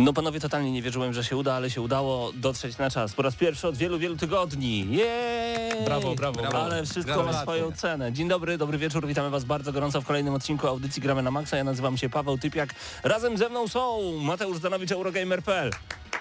[0.00, 3.12] No panowie, totalnie nie wierzyłem, że się uda, ale się udało dotrzeć na czas.
[3.12, 4.86] Po raz pierwszy od wielu, wielu tygodni.
[4.96, 5.84] Jej!
[5.84, 6.62] Brawo, brawo, brawo.
[6.62, 8.12] Ale wszystko ma swoją cenę.
[8.12, 11.56] Dzień dobry, dobry wieczór, witamy was bardzo gorąco w kolejnym odcinku audycji Gramy na Maxa.
[11.56, 12.74] Ja nazywam się Paweł Typiak.
[13.02, 15.70] Razem ze mną są Mateusz Zdanowicz, Eurogamer.pl.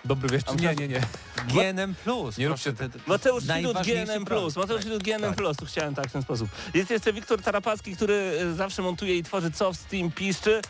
[0.05, 0.61] Dobry wieczór.
[0.61, 1.01] Nie, nie, nie.
[1.47, 2.37] GNM Plus.
[2.37, 4.25] Nie róbcie- te- te- Mateusz najważniejszy GNM+.
[4.25, 4.55] produkt.
[4.57, 5.33] Mateusz Sidut GNM+.
[5.35, 5.55] tak.
[5.57, 6.49] Tu chciałem tak w ten sposób.
[6.73, 10.61] Jest jeszcze Wiktor Tarapacki, który e, zawsze montuje i tworzy co w Steam piszczy.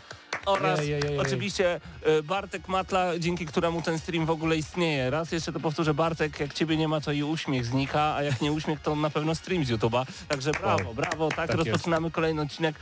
[0.46, 5.10] Oraz Jej, jej, jej, oczywiście e, Bartek Matla, dzięki któremu ten stream w ogóle istnieje.
[5.10, 8.40] Raz jeszcze to powtórzę, Bartek, jak ciebie nie ma, to i uśmiech znika, a jak
[8.40, 10.06] nie uśmiech, to na pewno stream z YouTube'a.
[10.28, 11.28] Także brawo, brawo.
[11.28, 12.76] Tak, Tak rozpoczynamy kolejny odcinek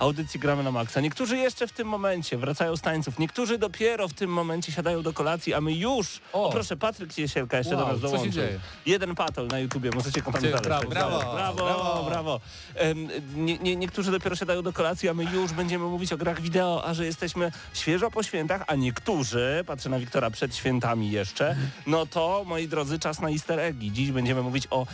[0.00, 1.00] audycji Gramy na Maxa.
[1.00, 5.12] Niektórzy jeszcze w tym momencie wracają z tańców, niektórzy dopiero w tym momencie siadają do
[5.12, 6.20] kolacji, a my już...
[6.32, 6.50] O, O.
[6.52, 8.32] proszę, Patryk Ciesielka jeszcze Wow, do nas co się dołączył.
[8.32, 8.60] dzieje?
[8.86, 10.58] Jeden patol na YouTubie, możecie znaleźć.
[10.64, 12.04] brawo, brawo, brawo, brawo.
[12.04, 12.40] brawo.
[12.74, 16.40] Em, nie, nie, niektórzy dopiero siadają do kolacji, a my już będziemy mówić o grach
[16.40, 21.56] wideo, a że jesteśmy świeżo po świętach, a niektórzy, patrzę na Wiktora przed świętami jeszcze,
[21.86, 23.92] no to, moi drodzy, czas na easter eggi.
[23.92, 24.86] Dziś będziemy mówić o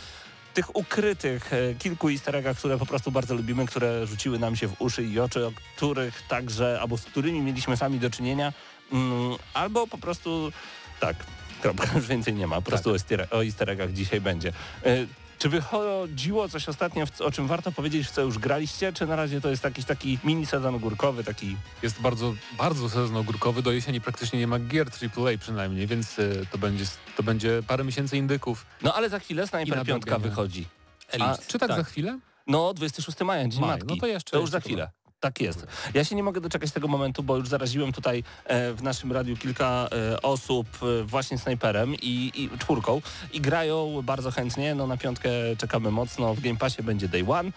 [0.57, 4.67] tych ukrytych e, kilku easter eggach, które po prostu bardzo lubimy, które rzuciły nam się
[4.67, 8.53] w uszy i oczy, o których także, albo z którymi mieliśmy sami do czynienia,
[8.91, 10.51] mm, albo po prostu
[10.99, 11.15] tak,
[11.61, 14.51] kropka, już więcej nie ma, po prostu o, easter, o easter eggach dzisiaj będzie.
[15.37, 19.15] E, Czy wychodziło coś ostatnio, o czym warto powiedzieć, w co już graliście, czy na
[19.15, 21.57] razie to jest jakiś taki mini sezon ogórkowy, taki...
[21.83, 23.61] Jest bardzo, bardzo sezon ogórkowy.
[23.63, 24.87] Do jesieni praktycznie nie ma gier
[25.17, 26.85] AAA przynajmniej, więc y, to będzie,
[27.17, 28.65] to będzie parę miesięcy indyków.
[28.81, 30.19] No ale za chwilę Sniper I 5 nadrobienia.
[30.29, 30.65] wychodzi.
[31.19, 32.19] A, czy tak, za chwilę?
[32.47, 33.85] No, 26 maja, Dzień Maj, Matki.
[33.87, 34.89] no to jeszcze- To już za chwilę.
[35.19, 35.67] Tak jest.
[35.93, 39.37] Ja się nie mogę doczekać tego momentu, bo już zaraziłem tutaj e, w naszym radiu
[39.37, 43.01] kilka e, osób e, właśnie snajperem i, i czwórką
[43.33, 44.75] i grają bardzo chętnie.
[44.75, 46.35] No na piątkę czekamy mocno.
[46.35, 47.51] W Game Passie będzie Day One.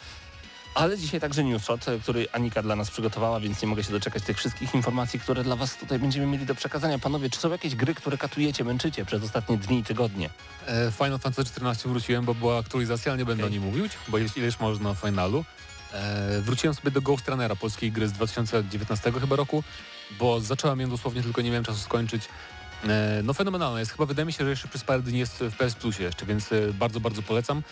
[0.75, 4.39] Ale dzisiaj także newsshot, który Anika dla nas przygotowała, więc nie mogę się doczekać tych
[4.39, 6.99] wszystkich informacji, które dla Was tutaj będziemy mieli do przekazania.
[6.99, 10.31] Panowie, czy są jakieś gry, które katujecie, męczycie przez ostatnie dni i tygodnie?
[10.67, 13.59] E, Final Fantasy XIV wróciłem, bo była aktualizacja, ale nie będę Okej.
[13.59, 15.45] o niej mówić, bo jest ileś można o finalu.
[15.93, 19.65] E, wróciłem sobie do Ghost Runnera, polskiej gry z 2019 chyba roku,
[20.19, 22.29] bo zacząłem ją dosłownie, tylko nie miałem czasu skończyć.
[22.89, 23.93] E, no fenomenalna jest.
[23.93, 26.53] Chyba wydaje mi się, że jeszcze przez parę dni jest w PS Plusie jeszcze, więc
[26.53, 27.63] e, bardzo, bardzo polecam.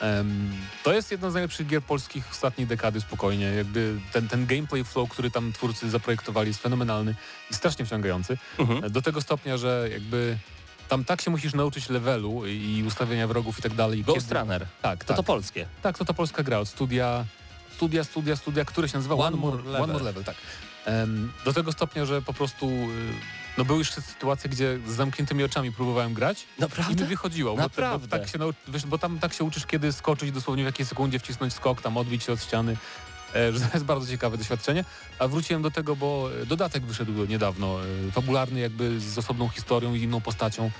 [0.00, 0.52] Em,
[0.82, 3.46] to jest jedna z najlepszych gier polskich ostatniej dekady spokojnie.
[3.46, 7.14] Jakby ten, ten gameplay flow, który tam twórcy zaprojektowali jest fenomenalny
[7.50, 8.38] i strasznie wciągający.
[8.58, 8.92] Mhm.
[8.92, 10.36] Do tego stopnia, że jakby
[10.88, 14.02] tam tak się musisz nauczyć levelu i ustawienia wrogów i tak dalej.
[14.02, 14.66] Ghost Runner.
[14.82, 15.16] Tak, To tak.
[15.16, 15.66] to polskie.
[15.82, 17.24] Tak, to ta polska gra od studia,
[17.76, 19.82] studia, studia, studia, które się nazywa One, One More, Level.
[19.82, 20.24] One More Level.
[20.24, 20.36] Tak.
[21.44, 22.88] Do tego stopnia, że po prostu y,
[23.58, 27.04] no były już sytuacje, gdzie z zamkniętymi oczami próbowałem grać i mi Naprawdę?
[27.04, 27.56] wychodziło.
[27.56, 28.08] Bo, Naprawdę?
[28.08, 31.18] bo, tak się wiesz, bo tam tak się uczysz, kiedy skoczyć dosłownie w jakiej sekundzie,
[31.18, 32.76] wcisnąć skok, tam odbić się od ściany.
[33.34, 34.84] E, że to jest bardzo ciekawe doświadczenie.
[35.18, 39.94] A wróciłem do tego, bo e, dodatek wyszedł niedawno, e, fabularny jakby z osobną historią
[39.94, 40.70] i inną postacią.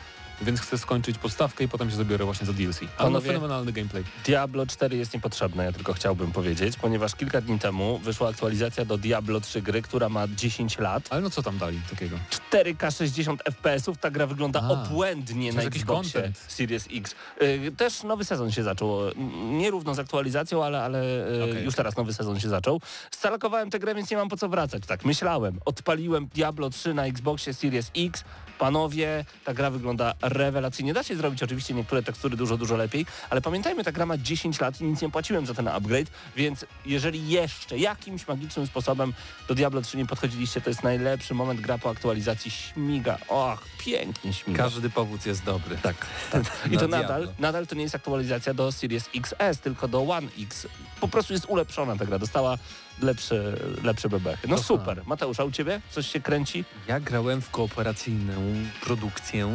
[0.43, 2.81] Więc chcę skończyć podstawkę i potem się zabiorę właśnie za DLC.
[2.81, 4.05] Ale no, Panowie- fenomenalny gameplay.
[4.25, 8.99] Diablo 4 jest niepotrzebne, ja tylko chciałbym powiedzieć, ponieważ kilka dni temu wyszła aktualizacja do
[8.99, 11.07] Diablo 3 gry, która ma 10 lat.
[11.11, 12.17] Ale no co tam dali takiego?
[12.51, 16.39] 4K 60 FPS-ów, ta gra wygląda A, obłędnie na Xboxie content.
[16.49, 17.15] Series X.
[17.43, 19.13] Y, Też nowy sezon się zaczął, y,
[19.51, 21.65] nierówno z aktualizacją, ale, ale y, Okej.
[21.65, 22.81] już teraz nowy sezon się zaczął.
[23.11, 24.83] Stalkowałem tę grę, więc nie mam po co wracać.
[24.87, 25.61] Tak myślałem.
[25.65, 28.25] Odpaliłem Diablo 3 na Xboxie Series X.
[28.59, 30.95] Panowie, ta gra wygląda rewelacyjnie.
[30.95, 34.61] Da się zrobić oczywiście niektóre tekstury dużo, dużo lepiej, ale pamiętajmy, ta gra ma 10
[34.61, 39.13] lat i nic nie płaciłem za ten upgrade, więc jeżeli jeszcze jakimś magicznym sposobem
[39.49, 42.51] do Diablo 3 nie podchodziliście, to jest najlepszy moment gra po aktualizacji.
[42.51, 43.19] Śmiga.
[43.29, 44.63] Och, pięknie śmiga.
[44.65, 45.77] Każdy powód jest dobry.
[45.83, 45.97] Tak,
[46.33, 46.43] tak.
[46.71, 46.89] I Na to Diablo.
[46.89, 50.67] nadal, nadal to nie jest aktualizacja do Series XS, tylko do One X.
[51.01, 52.59] Po prostu jest ulepszona ta gra, dostała
[53.03, 54.49] lepsze, lepsze bebechy.
[54.49, 54.65] No Aha.
[54.65, 55.03] super.
[55.07, 56.65] Mateusz, a u Ciebie coś się kręci?
[56.89, 58.35] Ja grałem w kooperacyjną
[58.81, 59.47] produkcję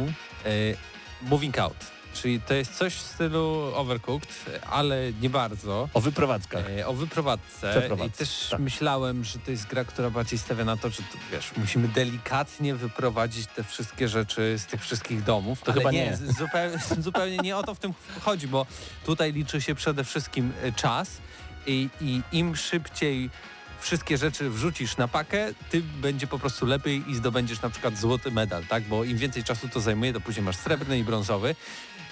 [0.44, 0.48] e,
[1.22, 1.76] Moving Out.
[2.14, 4.28] Czyli to jest coś w stylu Overcooked,
[4.70, 5.88] ale nie bardzo.
[5.94, 6.70] O wyprowadzkach.
[6.70, 7.88] E, o wyprowadzce.
[8.06, 8.60] I też tak.
[8.60, 12.74] myślałem, że to jest gra, która bardziej stawia na to, że to, wiesz, musimy delikatnie
[12.74, 15.62] wyprowadzić te wszystkie rzeczy z tych wszystkich domów.
[15.62, 16.18] To ale chyba nie.
[16.96, 17.02] nie.
[17.02, 17.94] zupełnie nie o to w tym
[18.24, 18.66] chodzi, bo
[19.06, 21.10] tutaj liczy się przede wszystkim e, czas
[21.70, 23.30] i, i im szybciej
[23.80, 28.30] wszystkie rzeczy wrzucisz na pakę, ty będzie po prostu lepiej i zdobędziesz na przykład złoty
[28.30, 28.82] medal, tak?
[28.82, 31.54] Bo im więcej czasu to zajmuje, to później masz srebrny i brązowy.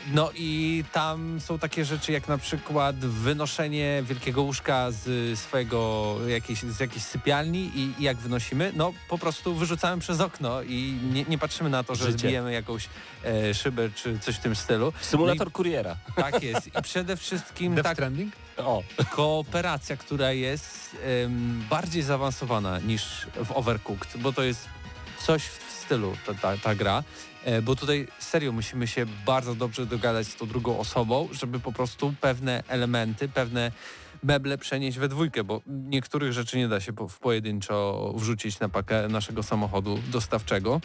[0.06, 6.62] No i tam są takie rzeczy jak na przykład wynoszenie wielkiego łóżka z swojego jakiejś,
[6.62, 11.24] z jakiejś sypialni i, i jak wynosimy, no po prostu wyrzucamy przez okno i nie,
[11.24, 12.18] nie patrzymy na to, że Życie.
[12.18, 12.88] zbijemy jakąś
[13.24, 14.92] e, szybę czy coś w tym stylu.
[15.00, 15.96] Symulator kuriera.
[16.16, 16.66] Tak jest.
[16.66, 18.32] I przede wszystkim Death tak, Stranding?
[18.56, 20.96] O, kooperacja, która jest
[21.70, 24.68] bardziej zaawansowana niż w Overcooked, bo to jest
[25.22, 27.02] coś w stylu ta, ta, ta gra,
[27.44, 31.72] e, bo tutaj serio musimy się bardzo dobrze dogadać z tą drugą osobą, żeby po
[31.72, 33.72] prostu pewne elementy, pewne
[34.22, 38.68] meble przenieść we dwójkę, bo niektórych rzeczy nie da się po, w pojedynczo wrzucić na
[38.68, 40.80] pakę naszego samochodu dostawczego.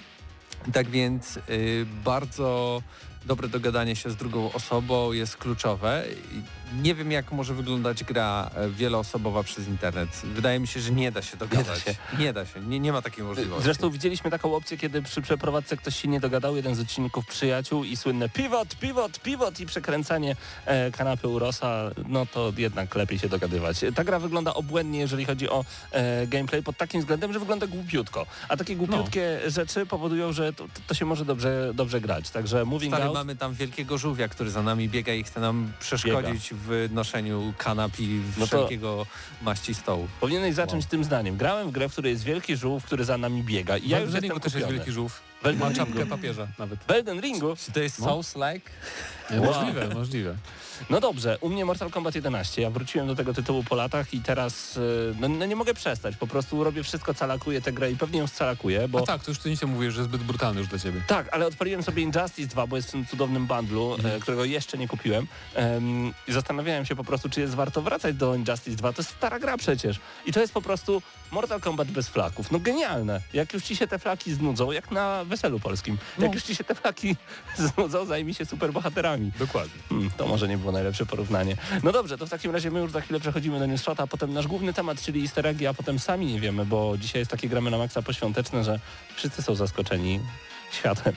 [0.73, 2.81] Tak więc y, bardzo
[3.25, 6.03] dobre dogadanie się z drugą osobą jest kluczowe.
[6.81, 10.09] Nie wiem, jak może wyglądać gra e, wieloosobowa przez internet.
[10.23, 11.83] Wydaje mi się, że nie da się dogadać.
[11.83, 11.95] się.
[12.19, 13.63] Nie da się, nie, nie ma takiej możliwości.
[13.63, 17.83] Zresztą widzieliśmy taką opcję, kiedy przy przeprowadzce ktoś się nie dogadał, jeden z odcinków przyjaciół
[17.83, 20.35] i słynne pivot, pivot, pivot i przekręcanie
[20.65, 23.77] e, kanapy Urosa, no to jednak lepiej się dogadywać.
[23.95, 28.25] Ta gra wygląda obłędnie, jeżeli chodzi o e, gameplay pod takim względem, że wygląda głupiutko.
[28.49, 32.29] A takie głupiutkie rzeczy powodują, że to, to się może dobrze, dobrze grać.
[32.29, 33.12] Także moving Stary.
[33.13, 37.91] Mamy tam wielkiego żółwia, który za nami biega i chce nam przeszkodzić w noszeniu kanap
[37.99, 39.05] i No to- wszelkiego
[39.41, 40.07] maści stołu.
[40.19, 40.89] Powinieneś zacząć Wow.
[40.91, 41.37] tym zdaniem.
[41.37, 44.13] Grałem w grę, w której jest wielki żółw, który za nami biega i ja już
[44.13, 45.21] jestem też jest wielki żółw.
[45.43, 45.85] W Elden Ma Ringu.
[45.85, 46.79] czapkę papieża nawet.
[46.87, 47.55] W Elden Ringu?
[47.65, 48.05] Czy to jest No.
[48.05, 48.61] Souls-like?
[49.45, 50.35] Możliwe, możliwe.
[50.89, 52.61] No dobrze, u mnie Mortal Kombat 11.
[52.61, 56.15] Ja wróciłem do tego tytułu po latach i teraz y, no, no nie mogę przestać.
[56.17, 58.99] Po prostu robię wszystko, calakuję tę grę i pewnie ją scalakuję, bo...
[58.99, 61.01] A tak, to już ty nic nie mówisz, że zbyt brutalny już dla ciebie.
[61.07, 64.15] Tak, ale odpaliłem sobie Injustice 2, bo jest w tym cudownym bundlu, Mhm.
[64.15, 65.27] e, którego jeszcze nie kupiłem.
[65.55, 68.93] Em, I zastanawiałem się po prostu, czy jest warto wracać do Injustice 2.
[68.93, 69.99] To jest stara gra przecież.
[70.25, 71.01] I to jest po prostu
[71.33, 72.51] Mortal Kombat bez flaków.
[72.51, 73.21] No genialne.
[73.33, 75.97] Jak już ci się te flaki znudzą, jak na weselu polskim.
[76.19, 76.33] Jak No.
[76.33, 77.15] już ci się te flaki
[77.75, 79.31] znudzą, zajmij się superbohaterami.
[79.39, 79.73] Dokładnie.
[79.89, 81.55] Hmm, to może nie było najlepsze porównanie.
[81.83, 84.33] No dobrze, to w takim razie my już za chwilę przechodzimy do newsshota, a potem
[84.33, 87.49] nasz główny temat, czyli easter eggi, a potem sami nie wiemy, bo dzisiaj jest takie
[87.49, 88.79] gramy na maksa poświąteczne, że
[89.15, 90.19] wszyscy są zaskoczeni
[90.71, 91.13] światem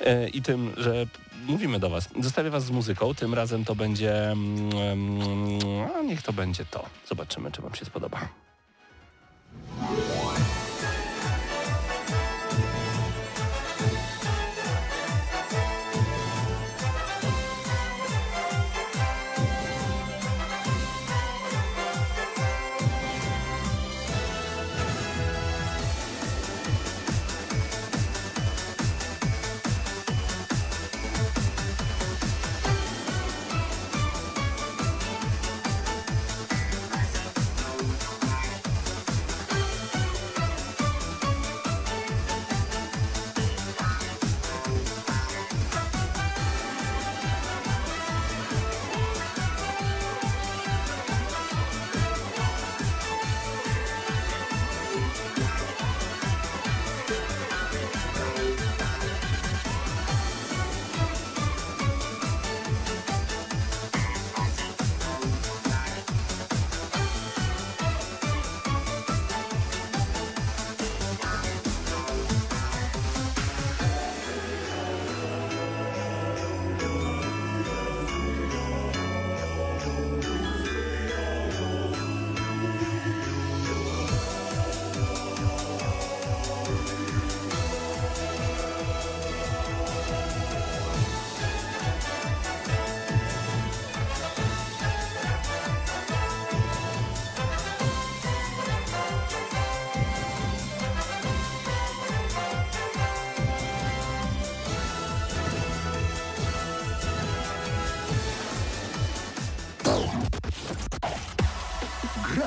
[0.00, 1.06] e, i tym, że
[1.46, 2.08] mówimy do was.
[2.20, 4.34] Zostawię was z muzyką, tym razem to będzie...
[5.98, 6.84] a niech to będzie to.
[7.08, 8.28] Zobaczymy, czy wam się spodoba.
[9.78, 10.15] Thank you.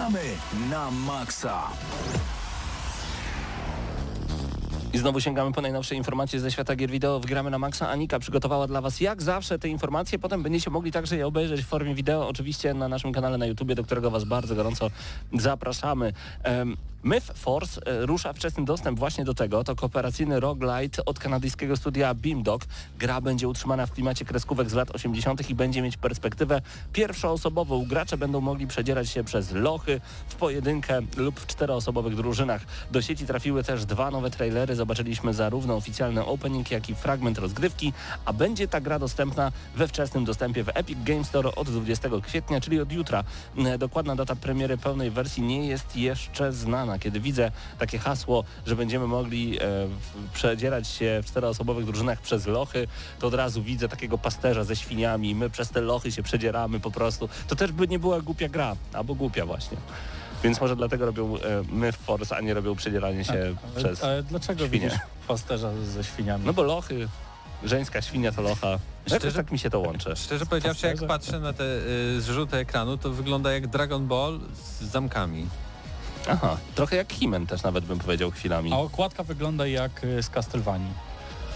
[0.10, 0.30] Gramy
[0.70, 1.62] na maksa.
[4.94, 7.20] I znowu sięgamy po najnowsze informacje ze świata gier wideo.
[7.20, 7.90] Wgramy na Maxa.
[7.90, 10.20] Anika przygotowała dla Was jak zawsze te informacje.
[10.20, 13.76] Potem będziecie mogli także je obejrzeć w formie wideo, oczywiście na naszym kanale na YouTubie,
[13.76, 14.90] do którego Was bardzo gorąco
[15.34, 16.14] zapraszamy.
[16.44, 19.64] Em, Myth Force e, rusza wczesny dostęp właśnie do tego.
[19.64, 22.62] To kooperacyjny roguelite od kanadyjskiego studia Beamdog.
[22.98, 25.50] Gra będzie utrzymana w klimacie kreskówek z lat 80.
[25.50, 26.62] i będzie mieć perspektywę
[26.94, 27.86] pierwszoosobową.
[27.86, 32.62] Gracze będą mogli przedzierać się przez lochy w pojedynkę lub w czteroosobowych drużynach.
[32.92, 34.76] Do sieci trafiły też dwa nowe trailery.
[34.76, 37.94] Zobaczyliśmy zarówno oficjalny opening, jak i fragment rozgrywki,
[38.26, 42.62] a będzie ta gra dostępna we wczesnym dostępie w Epic Game Store od 20 kwietnia,
[42.62, 43.24] czyli od jutra.
[43.58, 46.89] E, Dokładna data premiery pełnej wersji nie jest jeszcze znana.
[46.98, 52.48] Kiedy widzę takie hasło, że będziemy mogli e, w- przedzierać się w czteroosobowych drużynach przez
[52.48, 52.88] lochy,
[53.20, 55.36] to od razu widzę takiego pasterza ze świniami.
[55.36, 57.30] My przez te lochy się przedzieramy po prostu.
[57.48, 59.78] To też by nie była głupia gra, albo głupia właśnie.
[60.44, 61.40] Więc może dlatego robią e,
[61.72, 64.04] Myth Force, a nie robią przedzieranie się Ale, przez...
[64.04, 64.80] ale dlaczego świnie.
[64.86, 66.46] widzisz pasterza ze świniami?
[66.46, 67.08] No bo lochy,
[67.64, 68.68] żeńska świnia to locha.
[68.70, 70.16] Jakoś Szczerze- tak mi się to łączy.
[70.16, 71.64] Szczerze powiedziawszy, jak patrzę na te
[72.18, 74.40] y, zrzuty ekranu, to wygląda jak Dragon Ball
[74.80, 75.48] z zamkami.
[76.32, 78.74] Aha, trochę jak Himen też nawet bym powiedział chwilami.
[78.74, 80.94] A okładka wygląda jak y, z Castlevanii.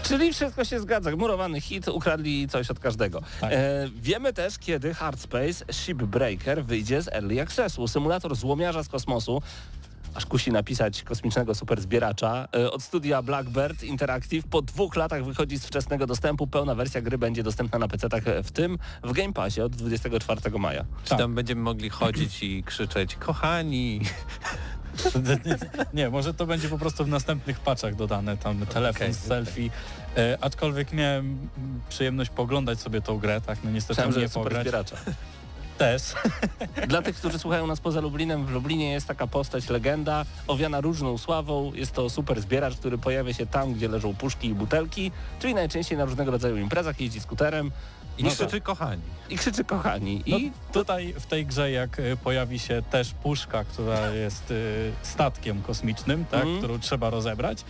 [0.02, 1.16] Czyli wszystko się zgadza.
[1.16, 3.22] Murowany hit, ukradli coś od każdego.
[3.40, 3.52] Tak.
[3.52, 7.88] E, wiemy też, kiedy Hardspace Shipbreaker wyjdzie z Early Accessu.
[7.88, 9.42] Symulator złomiarza z kosmosu.
[10.14, 12.48] Aż kusi napisać kosmicznego superzbieracza.
[12.56, 16.46] E, od studia Blackbird Interactive po dwóch latach wychodzi z wczesnego dostępu.
[16.46, 20.84] Pełna wersja gry będzie dostępna na PC-tach, w tym w Game Passie od 24 maja.
[21.04, 21.18] Czy Tak.
[21.18, 24.00] tam będziemy mogli chodzić i krzyczeć, kochani,
[25.94, 29.70] Nie, może to będzie po prostu w następnych patchach dodane, tam telefon, Okej, selfie.
[30.16, 31.48] E, aczkolwiek miałem
[31.88, 34.66] przyjemność poglądać sobie tą grę, tak, no niestety że nie pograć.
[35.78, 36.02] Też.
[36.88, 41.18] Dla tych, którzy słuchają nas poza Lublinem, w Lublinie jest taka postać, legenda, owiana różną
[41.18, 41.72] sławą.
[41.74, 45.98] Jest to super zbieracz, który pojawia się tam, gdzie leżą puszki i butelki, czyli najczęściej
[45.98, 47.70] na różnego rodzaju imprezach, jeździ skuterem
[48.18, 49.02] i No krzyczy kochani.
[49.30, 50.22] i krzyczy kochani.
[50.26, 54.92] No, I tutaj w tej grze jak y, pojawi się też puszka, która jest y,
[55.02, 56.58] statkiem kosmicznym, tak, Mhm.
[56.58, 57.64] którą trzeba rozebrać,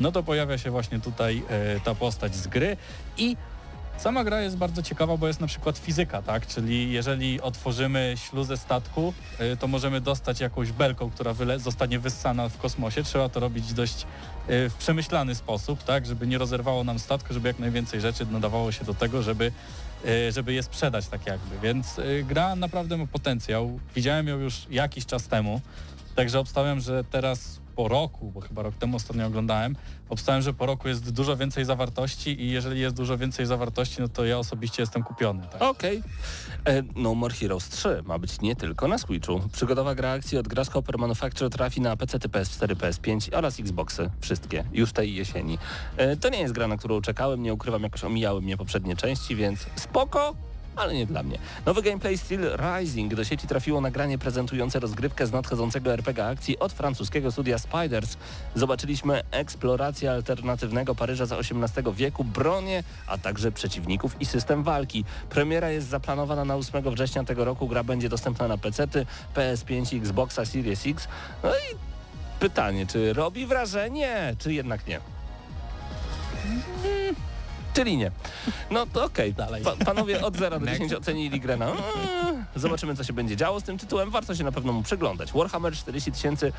[0.00, 1.42] no to pojawia się właśnie tutaj
[1.76, 2.76] y, ta postać z gry
[3.18, 3.36] i
[4.00, 8.56] sama gra jest bardzo ciekawa, bo jest na przykład fizyka, tak, czyli jeżeli otworzymy śluzę
[8.56, 13.02] statku, y, to możemy dostać jakąś belką, która zostanie wyssana w kosmosie.
[13.02, 14.02] Trzeba to robić dość
[14.50, 18.72] y, w przemyślany sposób, tak, żeby nie rozerwało nam statku, żeby jak najwięcej rzeczy nadawało
[18.72, 19.52] się do tego, żeby
[20.04, 23.80] y, żeby je sprzedać tak jakby, więc gra naprawdę ma potencjał.
[23.94, 25.60] Widziałem ją już jakiś czas temu,
[26.16, 29.76] także obstawiam, że teraz po roku, bo chyba rok temu ostatnio oglądałem,
[30.08, 34.08] obstawiam, że po roku jest dużo więcej zawartości i jeżeli jest dużo więcej zawartości, no
[34.08, 35.42] to ja osobiście jestem kupiony.
[35.52, 35.62] Tak?
[35.62, 36.02] Okej.
[36.66, 39.40] E, No More Heroes 3 ma być nie tylko na Switchu.
[39.52, 44.10] Przygodowa gra akcji od Grasshopper Manufacture trafi na PC, PS4, PS5 oraz Xboxy.
[44.20, 44.64] Wszystkie.
[44.72, 45.58] Już tej jesieni.
[45.96, 47.42] E, To nie jest gra, na którą czekałem.
[47.42, 50.34] Nie ukrywam, jakoś omijały mnie poprzednie części, więc spoko,
[50.76, 51.38] ale nie dla mnie.
[51.66, 56.72] Nowy gameplay Steel Rising do sieci trafiło nagranie prezentujące rozgrywkę z nadchodzącego RPG akcji od
[56.72, 58.16] francuskiego studia Spiders.
[58.54, 65.04] Zobaczyliśmy eksplorację alternatywnego Paryża za XVIII wieku, bronię, a także przeciwników i system walki.
[65.30, 67.68] Premiera jest zaplanowana na 8 września tego roku.
[67.68, 68.86] Gra będzie dostępna na PC,
[69.34, 71.08] PS5 i Xboxa Series X.
[71.42, 71.76] No i
[72.40, 75.00] pytanie, czy robi wrażenie, czy jednak nie?
[77.74, 78.10] Czyli nie.
[78.70, 79.34] No to okej.
[79.34, 79.62] Dalej.
[79.62, 81.66] Pa, panowie od 0 do 10 ocenili grę na...
[81.66, 84.10] Mm, Zobaczymy, co się będzie działo z tym tytułem.
[84.10, 85.32] Warto się na pewno mu przyglądać.
[85.32, 86.52] Warhammer 40 tysięcy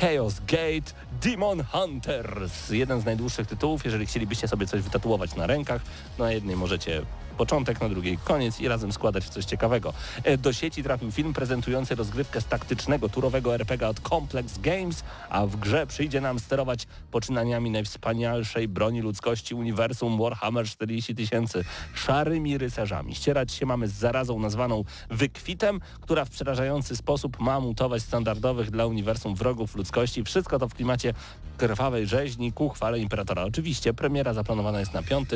[0.00, 0.92] Chaos Gate
[1.22, 2.70] Demon Hunters.
[2.70, 3.84] Jeden z najdłuższych tytułów.
[3.84, 5.82] Jeżeli chcielibyście sobie coś wytatuować na rękach,
[6.18, 7.02] na jednej możecie
[7.34, 9.92] początek, na drugiej koniec i razem składać w coś ciekawego.
[10.24, 15.46] E, Do sieci trafił film prezentujący rozgrywkę z taktycznego, turowego RPG od Complex Games, a
[15.46, 21.64] w grze przyjdzie nam sterować poczynaniami najwspanialszej broni ludzkości uniwersum Warhammer 40 tysięcy,
[21.94, 23.14] szarymi rycerzami.
[23.14, 28.86] Ścierać się mamy z zarazą nazwaną wykwitem, która w przerażający sposób ma mutować standardowych dla
[28.86, 30.24] uniwersum wrogów ludzkości.
[30.24, 31.14] Wszystko to w klimacie
[31.56, 33.42] krwawej rzeźni ku chwale Imperatora.
[33.42, 35.28] Oczywiście premiera zaplanowana jest na 5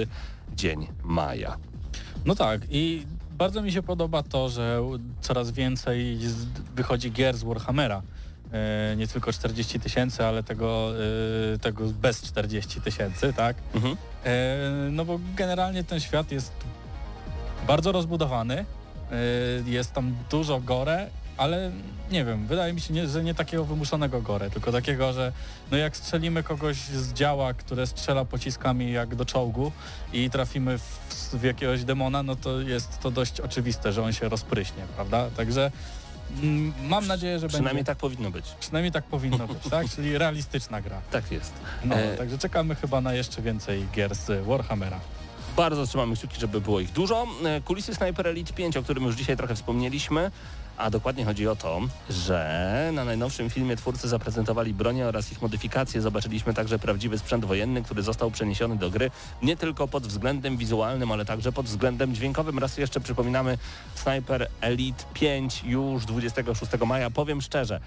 [0.55, 1.57] dzień maja.
[2.29, 3.07] No tak i
[3.39, 4.83] bardzo mi się podoba to, że
[5.21, 6.19] coraz więcej
[6.77, 8.03] wychodzi gier z Warhammera.
[8.53, 10.93] E, nie tylko 40 tysięcy, ale tego,
[11.55, 13.57] e, tego bez 40 tysięcy, tak?
[13.75, 13.97] Mhm.
[14.25, 14.57] E,
[14.91, 16.53] no bo generalnie ten świat jest
[17.67, 18.65] bardzo rozbudowany,
[19.67, 21.71] jest tam dużo gore, ale
[22.11, 25.33] nie wiem, wydaje mi się, nie, że nie takiego wymuszonego gore, tylko takiego, że
[25.71, 29.73] no jak strzelimy kogoś z działa, które strzela pociskami jak do czołgu
[30.13, 30.99] i trafimy w,
[31.33, 35.31] w jakiegoś demona, no to jest to dość oczywiste, że on się rozpryśnie, prawda?
[35.37, 35.71] Także
[36.43, 37.87] mm, mam nadzieję, że Przynajmniej będzie...
[37.87, 38.45] tak powinno być.
[38.61, 39.89] Przynajmniej tak powinno być, tak?
[39.97, 41.01] Czyli realistyczna gra.
[41.11, 41.53] Tak jest.
[41.85, 45.01] No, E, także czekamy chyba na jeszcze więcej gier z Warhammera.
[45.57, 47.27] Bardzo trzymamy kciuki, żeby było ich dużo.
[47.45, 50.31] E, Kulisy Sniper Elite 5, o którym już dzisiaj trochę wspomnieliśmy.
[50.79, 51.81] A dokładnie chodzi o to,
[52.11, 56.01] że na najnowszym filmie twórcy zaprezentowali bronie oraz ich modyfikacje.
[56.01, 59.11] Zobaczyliśmy także prawdziwy sprzęt wojenny, który został przeniesiony do gry
[59.43, 62.59] nie tylko pod względem wizualnym, ale także pod względem dźwiękowym.
[62.59, 63.59] Raz jeszcze przypominamy
[63.95, 67.11] Sniper Elite 5 już 26 maja.
[67.11, 67.81] Powiem szczerze,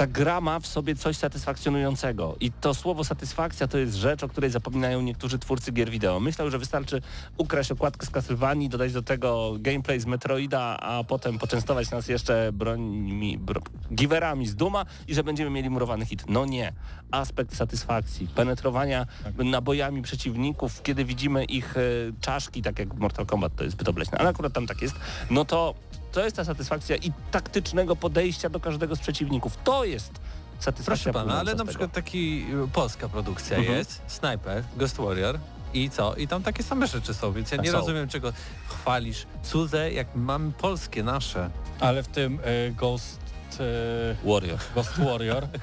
[0.00, 4.28] ta gra ma w sobie coś satysfakcjonującego i to słowo satysfakcja to jest rzecz, o
[4.28, 6.20] której zapominają niektórzy twórcy gier wideo.
[6.20, 7.02] Myślę, że wystarczy
[7.36, 12.50] ukraść okładkę z Castlevanii, dodać do tego gameplay z Metroida, a potem poczęstować nas jeszcze
[12.52, 13.60] brońmi, bro,
[13.94, 16.24] giwerami z Duma i że będziemy mieli murowany hit.
[16.28, 16.72] No nie.
[17.10, 19.06] Aspekt satysfakcji, penetrowania
[19.44, 21.80] nabojami przeciwników, kiedy widzimy ich e,
[22.20, 24.94] czaszki, tak jak Mortal Kombat to jest zbyt obleśne, ale akurat tam tak jest,
[25.30, 25.74] no to
[26.12, 29.56] to jest ta satysfakcja i taktycznego podejścia do każdego z przeciwników.
[29.64, 30.12] To jest
[30.60, 31.12] satysfakcja.
[31.12, 33.78] Proszę pana, ale na przykład taki y, polska produkcja Mhm.
[33.78, 35.38] jest, Sniper, Ghost Warrior
[35.74, 36.14] i co?
[36.14, 37.78] I tam takie same rzeczy są, więc ja Tak nie są.
[37.78, 38.32] rozumiem czego
[38.68, 41.50] chwalisz cudze, jak mamy polskie, nasze.
[41.80, 43.20] Ale w tym e, Ghost...
[43.60, 44.58] e, Warrior.
[44.74, 45.46] Ghost Warrior.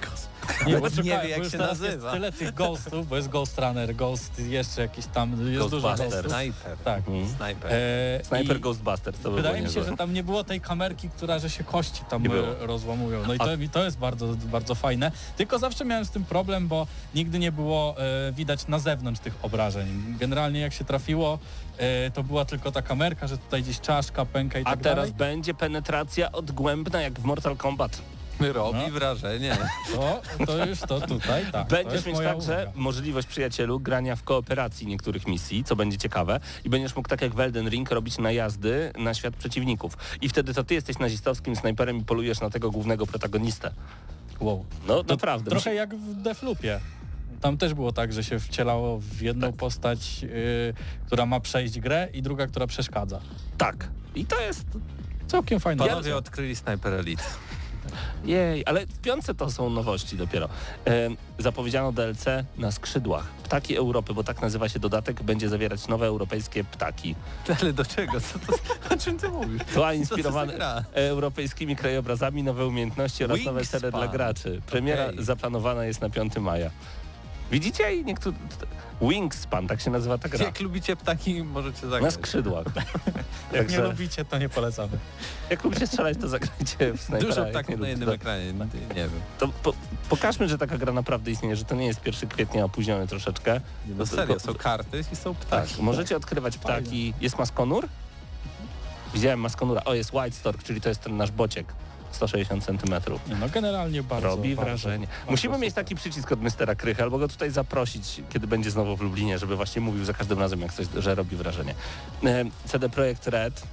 [0.67, 2.07] Nie, bo nie wie, jak bo już się teraz nazywa.
[2.07, 6.13] Jest tyle tych ghostów, bo jest Ghost Runner, Ghost jeszcze jakiś tam, jest dużo ghostów.
[6.13, 6.77] Sniper.
[6.85, 6.97] Tak.
[6.97, 7.27] Mhm.
[7.27, 7.71] Sniper.
[7.73, 11.09] E, Sniper i Ghostbusters to by Wydaje mi się, że tam nie było tej kamerki,
[11.09, 12.23] która, że się kości tam
[12.59, 13.23] rozłamują.
[13.27, 15.11] No i A- to, i to jest bardzo, bardzo fajne.
[15.37, 19.33] Tylko zawsze miałem z tym problem, bo nigdy nie było e, widać na zewnątrz tych
[19.41, 20.15] obrażeń.
[20.19, 21.39] Generalnie jak się trafiło,
[21.77, 24.95] e, to była tylko ta kamerka, że tutaj gdzieś czaszka, pęka i A tak teraz
[24.97, 25.13] dalej.
[25.13, 28.01] będzie penetracja odgłębna jak w Mortal Kombat.
[28.39, 28.91] Robi no.
[28.94, 29.58] wrażenie.
[29.96, 31.67] To, to już to tutaj, tak.
[31.67, 32.72] Będziesz mieć także uwaga.
[32.75, 36.39] możliwość, przyjacielu, grania w kooperacji niektórych misji, co będzie ciekawe.
[36.65, 39.98] I będziesz mógł tak jak w Elden Ring robić najazdy na świat przeciwników.
[40.22, 43.72] I wtedy to ty jesteś nazistowskim snajperem i polujesz na tego głównego protagonistę.
[44.39, 44.65] Wow.
[44.88, 45.51] No To naprawdę.
[45.51, 46.79] Trochę jak w Defloopie.
[47.41, 50.74] Tam też było tak, że się wcielało w jedną postać, y,
[51.06, 53.20] która ma przejść grę i druga, która przeszkadza.
[53.58, 53.89] Tak.
[54.15, 54.65] I to jest...
[55.27, 55.88] Całkiem fajne.
[55.88, 57.24] Panowie odkryli Sniper Elite.
[58.25, 60.50] Jej, ale w piątce to są nowości dopiero.
[60.88, 61.09] E,
[61.39, 62.25] zapowiedziano DLC
[62.57, 63.25] na skrzydłach.
[63.43, 67.15] Ptaki Europy, bo tak nazywa się dodatek, będzie zawierać nowe europejskie ptaki.
[67.62, 68.21] Ale do czego?
[68.21, 68.53] Co to,
[68.95, 69.62] o czym ty mówisz?
[69.75, 73.81] Za inspirowane europejskimi krajobrazami, nowe umiejętności oraz nowe Wingspan.
[73.81, 74.62] cele dla graczy.
[74.67, 75.24] Premiera Okej.
[75.24, 76.71] zaplanowana jest na 5 maja.
[77.51, 77.95] Widzicie?
[77.95, 78.37] I niektórzy...
[79.01, 80.45] Wingspan, tak się nazywa ta gra.
[80.45, 82.13] Jak lubicie ptaki, możecie Na zagrać.
[82.13, 82.65] skrzydłach.
[83.53, 84.97] Jak nie lubicie, to nie polecamy.
[85.49, 87.36] jak lubicie strzelać, to zagrajcie w snajpera.
[87.36, 89.10] Dużo ptaków na jednym to- ekranie, nie wiem.
[89.39, 89.73] To po,
[90.10, 93.62] pokażmy, że taka gra naprawdę istnieje, że to nie jest 1 kwietnia opóźniony troszeczkę.
[93.88, 95.83] No To- serio, to- są karty i są Tak, ptaki.
[95.83, 97.13] możecie odkrywać ptaki.
[97.21, 97.88] Jest maskonur?
[99.13, 99.81] Widziałem maskonura.
[99.86, 101.67] O, jest White Stork, czyli to jest ten nasz bociek.
[102.12, 102.93] 160 cm.
[103.28, 104.28] Nie, no generalnie bardzo.
[104.28, 105.08] Robi bardzo, wrażenie.
[105.08, 105.65] bardzo Musimy super.
[105.65, 109.39] mieć taki przycisk od Mistera Krychy, albo go tutaj zaprosić, kiedy będzie znowu w Lublinie,
[109.39, 111.76] żeby właśnie mówił za każdym razem, jak coś, że robi wrażenie.
[112.26, 113.63] E, CD Projekt Red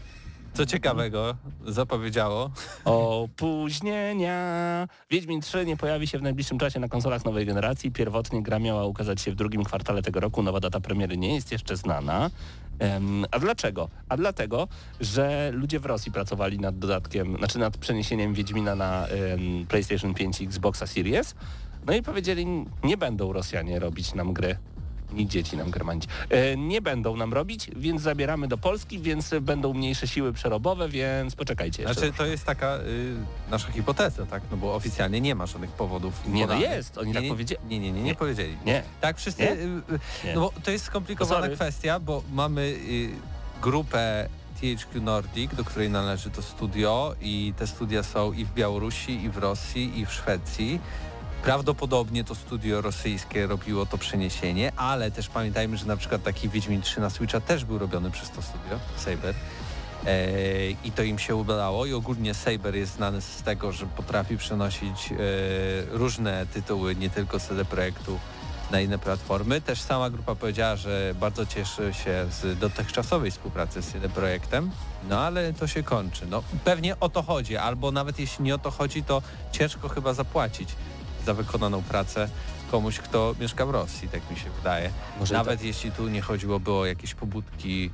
[0.55, 2.51] Co ciekawego zapowiedziało,
[2.85, 4.89] Opóźnienia.
[5.11, 7.91] Wiedźmin 3 nie pojawi się w najbliższym czasie na konsolach nowej generacji.
[7.93, 10.43] Pierwotnie gra miała ukazać się w drugim kwartale tego roku.
[10.43, 12.31] Nowa data premiery nie jest jeszcze znana.
[13.31, 13.89] A dlaczego?
[14.09, 14.69] A dlatego,
[15.01, 19.07] że ludzie w Rosji pracowali nad dodatkiem, znaczy nad przeniesieniem Wiedźmina na
[19.69, 21.35] PlayStation 5 i Xboxa Series.
[21.87, 22.47] No i powiedzieli,
[22.85, 24.57] nie będą Rosjanie robić nam gry
[25.13, 26.05] ni dzieci nam gromanić.
[26.31, 31.37] E, nie będą nam robić, więc zabieramy do Polski, więc będą mniejsze siły przerobowe, więc
[31.37, 32.01] poczekajcie jeszcze.
[32.01, 33.17] znaczy to jest taka y,
[33.51, 34.43] nasza hipoteza, tak?
[34.51, 36.15] No bo oficjalnie nie ma żadnych powodów.
[36.29, 37.61] Nie, no jest, oni nie, tak nie, powiedzieli.
[37.69, 38.15] Nie, nie, nie, nie Nie.
[38.15, 38.57] powiedzieli.
[38.67, 38.83] Nie.
[39.01, 39.53] Tak wszyscy, Nie?
[39.53, 40.35] y, y, Nie.
[40.35, 41.55] no bo to jest skomplikowana Sorry.
[41.55, 43.11] kwestia, bo mamy y,
[43.63, 44.29] grupę
[44.61, 49.31] THQ Nordic, do której należy to studio i te studia są i w Białorusi, i
[49.31, 50.81] w Rosji, i w Szwecji.
[51.45, 56.83] Prawdopodobnie to studio rosyjskie robiło to przeniesienie, ale też pamiętajmy, że na przykład taki Wiedźmin
[56.83, 59.35] 3 na Switcha też był robiony przez to studio, Saber.
[60.07, 64.37] E, I to im się udało i ogólnie Saber jest znany z tego, że potrafi
[64.37, 65.17] przenosić e,
[65.91, 68.19] różne tytuły, nie tylko CD Projektu
[68.71, 69.61] na inne platformy.
[69.61, 74.71] Też sama grupa powiedziała, że bardzo cieszy się z dotychczasowej współpracy z CD Projektem,
[75.09, 76.27] no ale to się kończy.
[76.27, 80.15] No pewnie o to chodzi, albo nawet jeśli nie o to chodzi, to ciężko chyba
[80.15, 80.69] zapłacić
[81.27, 82.29] za wykonaną pracę
[82.71, 84.91] komuś, kto mieszka w Rosji, tak mi się wydaje.
[85.21, 87.91] Może Nawet jeśli tu nie chodziłoby o jakieś pobudki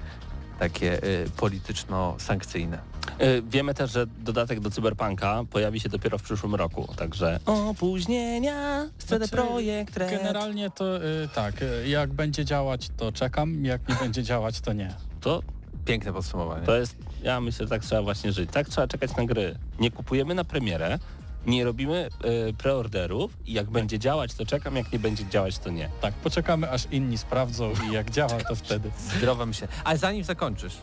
[0.59, 2.79] takie y, polityczno-sankcyjne.
[3.23, 8.87] Y, Wiemy też, że dodatek do Cyberpunka pojawi się dopiero w przyszłym roku, także opóźnienia
[8.99, 10.11] CD Znaczy, Projekt Red.
[10.11, 14.73] Generalnie to y, tak, y, jak będzie działać, to czekam, jak nie będzie działać, to
[14.73, 14.95] nie.
[15.21, 15.43] To,
[15.85, 16.67] Piękne podsumowanie.
[16.67, 18.51] to jest, ja myślę, że tak trzeba właśnie żyć.
[18.53, 19.55] Tak trzeba czekać na gry.
[19.79, 20.99] Nie kupujemy na premierę,
[21.47, 22.09] nie robimy
[22.49, 25.89] y, preorderów i jak będzie działać, to czekam, jak nie będzie działać, to nie.
[26.01, 28.91] Tak, poczekamy aż inni sprawdzą i jak działa, to wtedy.
[29.17, 29.69] Zdrowo mi się.
[29.85, 30.75] Ale zanim zakończysz,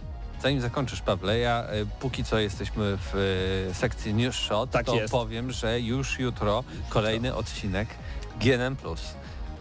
[0.41, 3.15] zanim zakończysz Pawle, ja e, póki co jesteśmy w
[3.72, 5.12] e, sekcji News Shot, Tak to jest.
[5.12, 7.88] powiem, że już jutro kolejny odcinek
[8.41, 8.76] GNM+.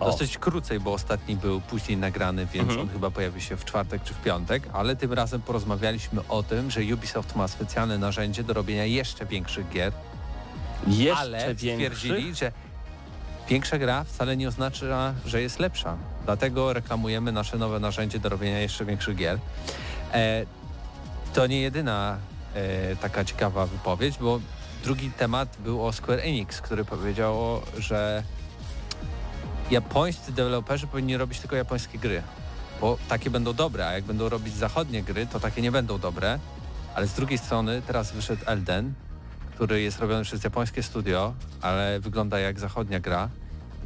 [0.01, 0.11] O.
[0.11, 2.81] Dosyć krócej, bo ostatni był później nagrany, więc Mhm.
[2.81, 6.71] on chyba pojawi się w czwartek czy w piątek, ale tym razem porozmawialiśmy o tym,
[6.71, 9.93] że Ubisoft ma specjalne narzędzie do robienia jeszcze większych gier,
[10.87, 11.97] Jeszcze ale większy.
[11.97, 12.53] stwierdzili, że
[13.49, 15.97] większa gra wcale nie oznacza, że jest lepsza.
[16.25, 19.39] Dlatego reklamujemy nasze nowe narzędzie do robienia jeszcze większych gier.
[20.13, 20.47] E,
[21.35, 22.19] to nie jedyna
[22.55, 24.41] e, taka ciekawa wypowiedź, bo
[24.85, 28.23] drugi temat był o Square Enix, który powiedział, że
[29.71, 32.23] japońscy deweloperzy powinni robić tylko japońskie gry,
[32.81, 36.39] bo takie będą dobre, a jak będą robić zachodnie gry, to takie nie będą dobre.
[36.95, 38.95] Ale z drugiej strony teraz wyszedł Elden,
[39.57, 43.29] który jest robiony przez japońskie studio, ale wygląda jak zachodnia gra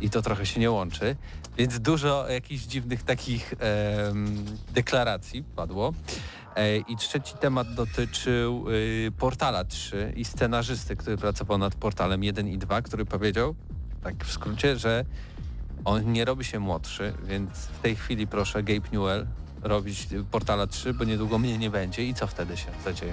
[0.00, 1.16] i to trochę się nie łączy.
[1.59, 3.54] Więc dużo jakichś dziwnych takich
[4.72, 5.92] deklaracji padło.
[6.56, 12.48] E, I trzeci temat dotyczył y, Portala 3 i scenarzysty, który pracował nad Portalem 1
[12.48, 13.54] i 2, który powiedział,
[14.02, 15.04] tak w skrócie, że
[15.85, 19.26] on nie robi się młodszy, więc w tej chwili proszę Gabe Newell
[19.62, 23.12] robić Portala 3, bo niedługo mnie nie będzie i co wtedy się zadzieje.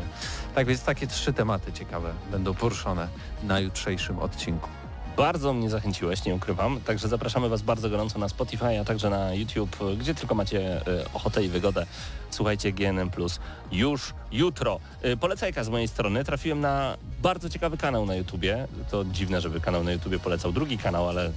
[0.56, 3.08] Tak więc takie trzy tematy ciekawe będą poruszone
[3.44, 4.70] na jutrzejszym odcinku.
[5.18, 6.82] Bardzo mnie zachęciłeś, nie ukrywam.
[6.82, 11.14] Także zapraszamy Was bardzo gorąco na Spotify, a także na YouTube, gdzie tylko macie e,
[11.14, 11.86] ochotę i wygodę.
[12.30, 13.40] Słuchajcie GNM Plus
[13.72, 14.80] już jutro.
[15.02, 16.24] E, Polecajka z mojej strony.
[16.24, 18.68] Trafiłem na bardzo ciekawy kanał na YouTubie.
[18.92, 21.32] To dziwne, żeby kanał na YouTubie polecał drugi kanał, ale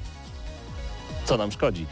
[1.24, 1.86] co nam szkodzi.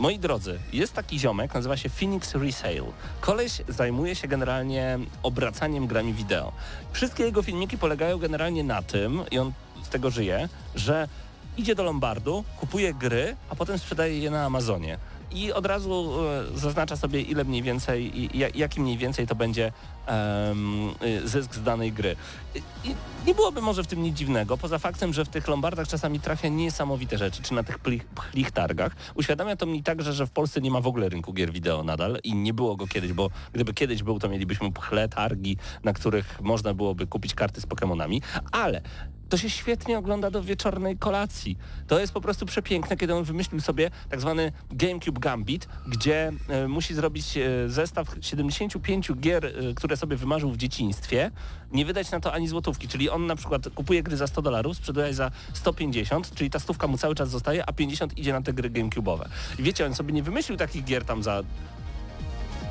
[0.00, 2.92] Moi drodzy, jest taki ziomek, nazywa się Phoenix Resale.
[3.20, 6.52] Koleś zajmuje się generalnie obracaniem grami wideo.
[6.92, 11.08] Wszystkie jego filmiki polegają generalnie na tym, i on z tego żyje, że
[11.56, 14.98] idzie do Lombardu, kupuje gry, a potem sprzedaje je na Amazonie.
[15.30, 16.12] I od razu
[16.54, 19.72] e, zaznacza sobie, ile mniej więcej, jaki mniej więcej to będzie
[21.24, 22.16] zysk z danej gry.
[22.84, 22.94] I,
[23.26, 26.48] nie byłoby może w tym nic dziwnego, poza faktem, że w tych Lombardach czasami trafia
[26.48, 28.96] niesamowite rzeczy, czy na tych plich, targach.
[29.14, 32.18] Uświadamia to mi także, że w Polsce nie ma w ogóle rynku gier wideo nadal
[32.24, 36.40] i nie było go kiedyś, bo gdyby kiedyś był, to mielibyśmy pchle targi, na których
[36.40, 38.82] można byłoby kupić karty z Pokemonami, ale
[39.30, 41.58] to się świetnie ogląda do wieczornej kolacji.
[41.86, 46.68] To jest po prostu przepiękne, kiedy on wymyślił sobie tak zwany GameCube Gambit, gdzie e,
[46.68, 51.30] musi zrobić e, zestaw 75 gier, e, które sobie wymarzył w dzieciństwie,
[51.72, 54.76] nie wydać na to ani złotówki, czyli on na przykład kupuje gry za 100 dolarów,
[54.76, 58.52] sprzedaje za 150, czyli ta stówka mu cały czas zostaje, a 50 idzie na te
[58.52, 59.28] gry GameCube'owe.
[59.58, 61.42] I wiecie, on sobie nie wymyślił takich gier tam za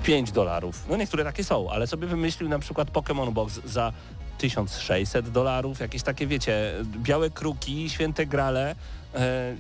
[0.04, 0.86] 5 dolarów.
[0.90, 3.94] No niektóre takie są, ale sobie wymyślił na przykład Pokémon Box za
[4.40, 8.76] 1600 dolarów, jakieś takie, wiecie, białe kruki, święte grale
[9.16, 9.56] e,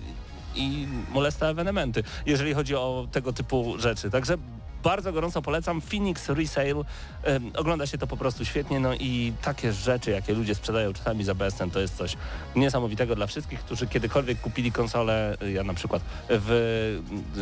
[0.56, 4.10] i molesta ewenementy, jeżeli chodzi o tego typu rzeczy.
[4.10, 4.38] Także
[4.84, 5.82] bardzo gorąco polecam.
[5.82, 6.84] Phoenix Resale.
[7.26, 11.24] E, ogląda się to po prostu świetnie, no i takie rzeczy, jakie ludzie sprzedają czasami
[11.24, 12.18] za bezcen, to jest coś
[12.56, 15.38] niesamowitego dla wszystkich, którzy kiedykolwiek kupili konsolę.
[15.54, 17.02] Ja na przykład w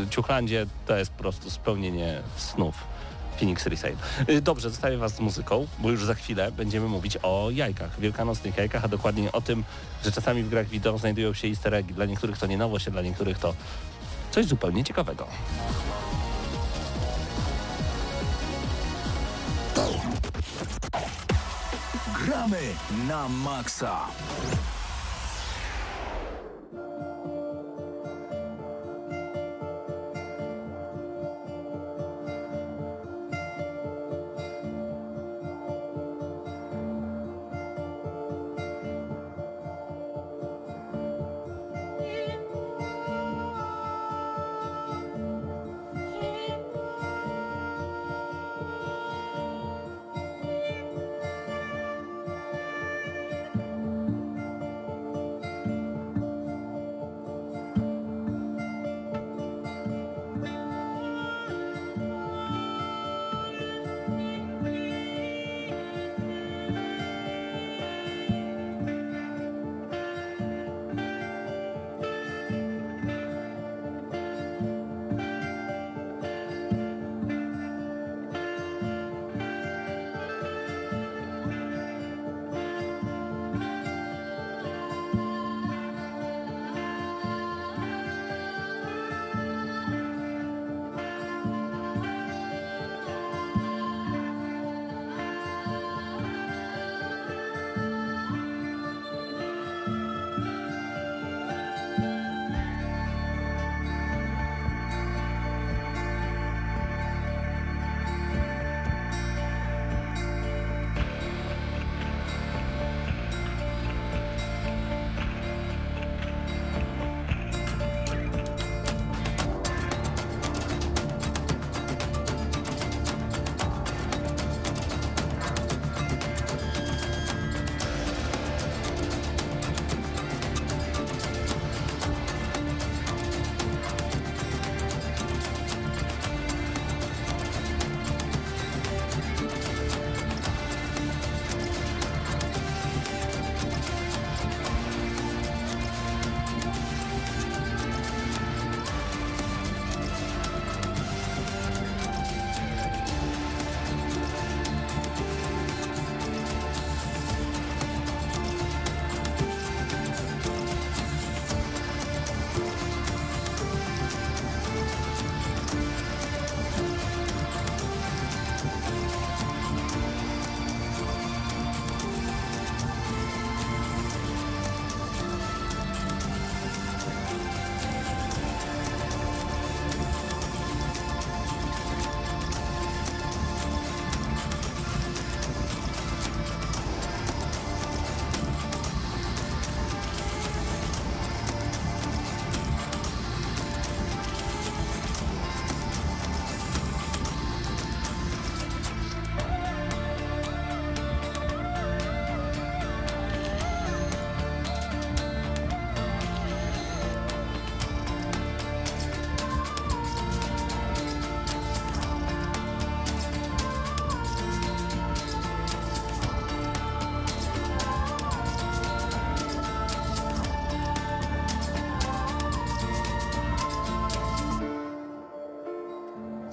[0.10, 2.76] Ciuchlandzie to jest po prostu spełnienie snów.
[3.38, 3.95] Phoenix Resale.
[4.30, 8.58] Y, Dobrze, zostawię Was z muzyką, bo już za chwilę będziemy mówić o jajkach, wielkanocnych
[8.58, 9.63] jajkach, a dokładnie o tym,
[10.06, 11.93] że czasami w grach wideo znajdują się easter eggi.
[11.93, 13.54] Dla niektórych to nie nowość, a dla niektórych to
[14.32, 15.28] coś zupełnie ciekawego.
[22.26, 22.62] Gramy
[23.08, 24.00] na maksa.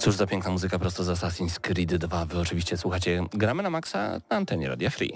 [0.05, 2.25] Cóż za piękna muzyka prosto z Assassin's Creed 2.
[2.25, 5.13] Wy oczywiście słuchacie Gramy na Maxa na antenie Radia Free.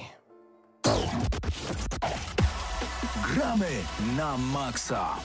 [3.34, 3.68] Gramy
[4.18, 5.16] na maksa.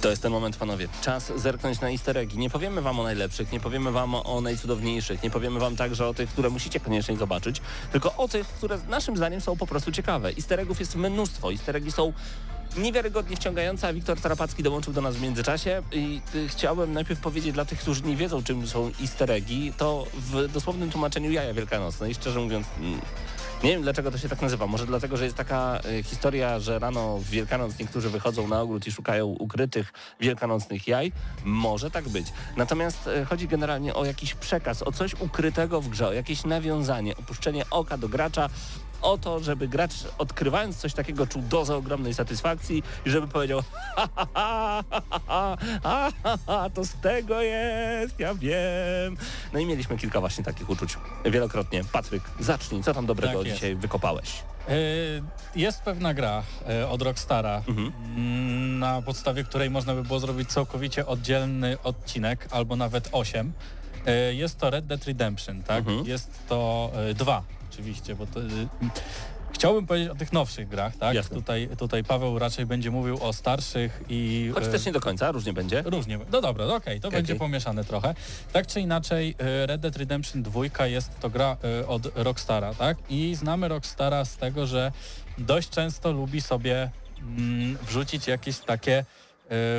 [0.00, 0.88] To jest ten moment, panowie.
[1.02, 2.38] Czas zerknąć na easter eggi.
[2.38, 6.14] Nie powiemy wam o najlepszych, nie powiemy wam o najcudowniejszych, nie powiemy wam także o
[6.14, 7.60] tych, które musicie koniecznie zobaczyć,
[7.92, 10.28] tylko o tych, które naszym zdaniem są po prostu ciekawe.
[10.28, 11.52] Easter eggów jest mnóstwo.
[11.52, 12.12] Easter eggi są
[12.76, 17.52] niewiarygodnie wciągające, a Wiktor Tarapacki dołączył do nas w międzyczasie i y, chciałbym najpierw powiedzieć
[17.52, 22.10] dla tych, którzy nie wiedzą, czym są easter eggi, to w dosłownym tłumaczeniu jaja wielkanocne
[22.10, 22.66] i szczerze mówiąc...
[22.80, 23.00] Mm,
[23.64, 24.66] nie wiem dlaczego to się tak nazywa.
[24.66, 28.86] Może dlatego, że jest taka y, historia, że rano w Wielkanoc niektórzy wychodzą na ogród
[28.86, 31.12] i szukają ukrytych wielkanocnych jaj.
[31.44, 32.26] Może tak być.
[32.56, 37.16] Natomiast y, chodzi generalnie o jakiś przekaz, o coś ukrytego w grze, o jakieś nawiązanie,
[37.16, 38.48] opuszczenie oka do gracza,
[39.02, 43.62] o to, żeby gracz odkrywając coś takiego czuł dozę ogromnej satysfakcji i żeby powiedział
[43.96, 44.84] ha ha ha,
[45.26, 49.16] ha, ha, ha, ha to z tego jest, ja wiem.
[49.52, 51.84] No i mieliśmy kilka właśnie takich uczuć wielokrotnie.
[51.92, 54.42] Patryk, zacznij, co tam dobrego tak dzisiaj wykopałeś?
[54.68, 54.74] E,
[55.56, 57.92] jest pewna gra e, od Rockstara, mhm.
[58.16, 63.52] Mm, na podstawie której można by było zrobić całkowicie oddzielny odcinek, albo nawet osiem.
[64.06, 65.78] E, jest to Red Dead Redemption, tak?
[65.78, 66.06] Mhm.
[66.06, 68.40] Jest to dwa oczywiście, bo to...
[68.40, 68.44] e,
[69.52, 71.14] Chciałbym powiedzieć o tych nowszych grach, tak?
[71.14, 71.36] Jasne.
[71.36, 74.50] Tutaj, tutaj Paweł raczej będzie mówił o starszych i...
[74.54, 75.82] Choć e, też nie do końca, różnie będzie.
[75.82, 76.18] Różnie.
[76.32, 77.18] No dobra, no okej, to Okej.
[77.18, 78.14] będzie pomieszane trochę.
[78.52, 81.56] Tak czy inaczej, e, Red Dead Redemption 2 jest to gra
[81.86, 82.96] od Rockstara, tak?
[83.10, 84.92] I znamy Rockstara z tego, że
[85.38, 89.04] dość często lubi sobie mm, wrzucić jakieś takie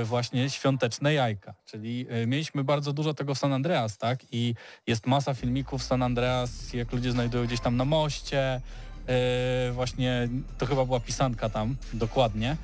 [0.04, 1.54] właśnie świąteczne jajka.
[1.66, 4.20] Czyli e, mieliśmy bardzo dużo tego w San Andreas, tak?
[4.32, 4.56] I
[4.88, 8.62] jest masa filmików San Andreas, jak ludzie znajdują gdzieś tam na moście.
[9.08, 12.58] E, właśnie to chyba była pisanka tam, dokładnie.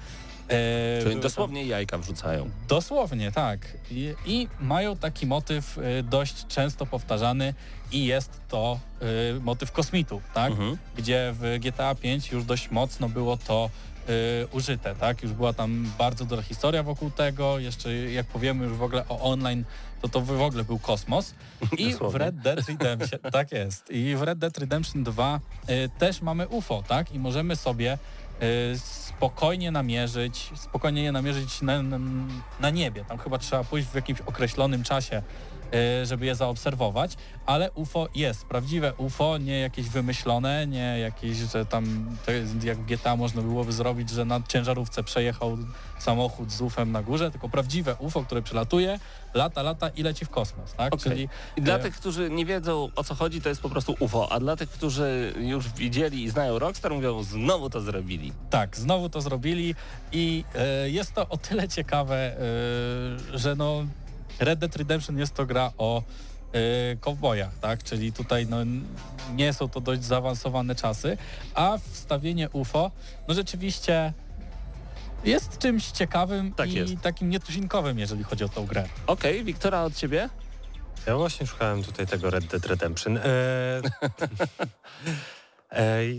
[0.48, 2.50] E, Czyli były tam- dosłownie jajka wrzucają.
[2.68, 3.60] Dosłownie, tak.
[3.92, 7.54] I, I mają taki motyw dość często powtarzany
[7.92, 8.80] i jest to
[9.38, 10.52] y, motyw kosmitów, tak?
[10.52, 10.78] Mhm.
[10.98, 13.70] Gdzie w GTA 5 już dość mocno było to
[14.52, 15.24] użyte, tak?
[15.24, 19.20] Już była tam bardzo duża historia wokół tego, jeszcze jak powiemy już w ogóle o
[19.20, 19.64] online,
[20.02, 21.34] to to w ogóle był kosmos.
[21.78, 22.16] I w.
[22.16, 23.92] Red Dead Redemption, tak jest.
[23.92, 25.40] I w Red Dead Redemption 2
[25.70, 27.12] y, też mamy UFO, tak?
[27.12, 27.98] I możemy sobie
[28.74, 32.00] y, spokojnie namierzyć, spokojnie je namierzyć na, na,
[32.60, 33.06] na niebie.
[33.06, 35.22] Tam chyba trzeba pójść w jakimś określonym czasie, y,
[36.04, 37.12] żeby je zaobserwować,
[37.46, 42.16] ale UFO jest, prawdziwe UFO, nie jakieś wymyślone, nie jakieś, że tam
[42.64, 45.58] jak w GTA można byłoby zrobić, że na ciężarówce przejechał
[46.00, 49.00] samochód z UFem na górze, tylko prawdziwe UFO, które przelatuje,
[49.34, 50.94] lata, lata i leci w kosmos, tak?
[50.94, 51.12] Okej.
[51.12, 53.96] Czyli I dla e, tych, którzy nie wiedzą o co chodzi, to jest po prostu
[54.00, 58.34] UFO, a dla tych, którzy już widzieli i znają Rockstar, mówią, znowu to zrobili.
[58.50, 59.76] Tak, znowu to zrobili
[60.12, 63.86] i e, jest to o tyle ciekawe, e, że no
[64.40, 66.04] Red Dead Redemption jest to gra o
[66.54, 67.84] e, kowbojach, tak?
[67.84, 68.58] Czyli tutaj no,
[69.36, 71.18] nie są to dość zaawansowane czasy,
[71.54, 72.92] a wstawienie UFO,
[73.28, 74.14] no rzeczywiście
[75.24, 76.94] jest czymś ciekawym Tak i jest.
[77.02, 78.88] takim nietuzinkowym, jeżeli chodzi o tą grę.
[79.08, 80.30] Okej, Wiktora, od ciebie?
[81.08, 83.18] Ja właśnie szukałem tutaj tego Red Dead Redemption.
[83.18, 83.82] E, e,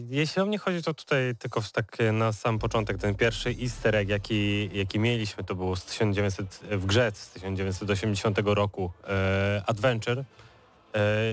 [0.09, 4.11] jeśli o mnie chodzi, to tutaj tylko tak na sam początek ten pierwszy easter egg,
[4.11, 10.25] jaki, jaki mieliśmy, to było z 1900, w grze z 1980 roku e, Adventure e,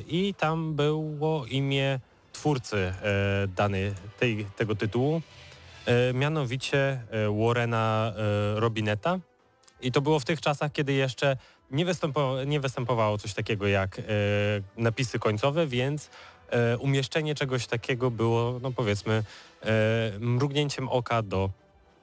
[0.07, 1.99] i tam było imię
[2.33, 5.21] twórcy e, danej, tej, tego tytułu,
[5.85, 9.19] e, mianowicie e, Warrena e, Robineta.
[9.81, 11.37] I to było w tych czasach, kiedy jeszcze
[11.71, 14.03] nie, występowało, nie występowało coś takiego jak e,
[14.77, 16.09] napisy końcowe, więc e,
[16.79, 19.23] umieszczenie czegoś takiego było, no powiedzmy,
[19.63, 21.49] e, mrugnięciem oka do,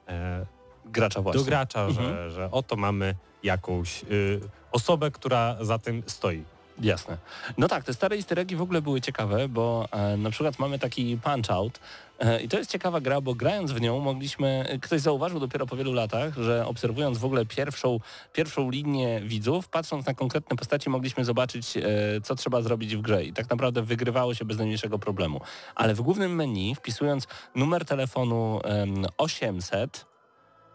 [0.07, 0.45] e,
[0.85, 1.39] Gracza właśnie.
[1.41, 2.07] do gracza, Mhm.
[2.07, 4.39] że, że oto mamy jakąś y,
[4.71, 6.43] osobę, która za tym stoi.
[6.81, 7.17] Jasne.
[7.57, 11.17] No tak, te stare easter w ogóle były ciekawe, bo e, na przykład mamy taki
[11.17, 11.71] Punch-Out
[12.19, 15.75] e, i to jest ciekawa gra, bo grając w nią mogliśmy, ktoś zauważył dopiero po
[15.75, 17.99] wielu latach, że obserwując w ogóle pierwszą,
[18.33, 21.81] pierwszą linię widzów, patrząc na konkretne postaci mogliśmy zobaczyć, e,
[22.23, 25.41] co trzeba zrobić w grze i tak naprawdę wygrywało się bez najmniejszego problemu.
[25.75, 30.13] Ale w głównym menu, wpisując numer telefonu em, 800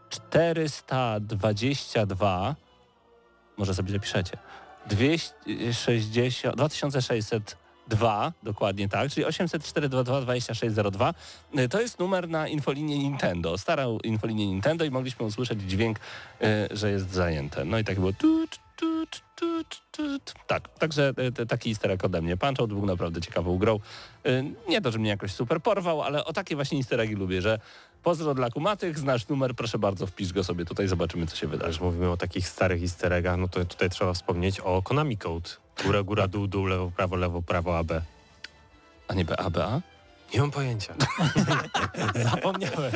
[0.09, 2.57] 422
[3.57, 4.39] może sobie zapiszecie
[4.87, 11.15] 260, 2602, dokładnie tak, czyli 80422 2602.
[11.59, 16.77] Y, To jest numer na infolinię Nintendo, starą infolinię Nintendo i mogliśmy usłyszeć dźwięk, y,
[16.77, 17.65] że jest zajęte.
[17.65, 18.68] No i tak było tu, tu.
[20.47, 22.37] Tak, także e, taki easter egg ode mnie.
[22.37, 23.81] Punch-Out był naprawdę ciekawą grą.
[24.27, 27.43] E, Nie to, że mnie jakoś super porwał, ale o takie właśnie easter eggi lubię,
[27.43, 27.59] że
[28.03, 31.81] pozdro dla kumatych, znasz numer, proszę bardzo, wpisz go sobie tutaj, zobaczymy co się wydarzy.
[31.83, 35.51] Mówimy o takich starych easter eggach, no to tutaj trzeba wspomnieć o Konami Code.
[35.85, 37.93] Góra, góra, dół, dół, lewo, prawo, lewo, prawo, AB.
[39.09, 39.81] A nie BABA?
[40.35, 40.95] Nie mam pojęcia.
[42.31, 42.93] Zapomniałem.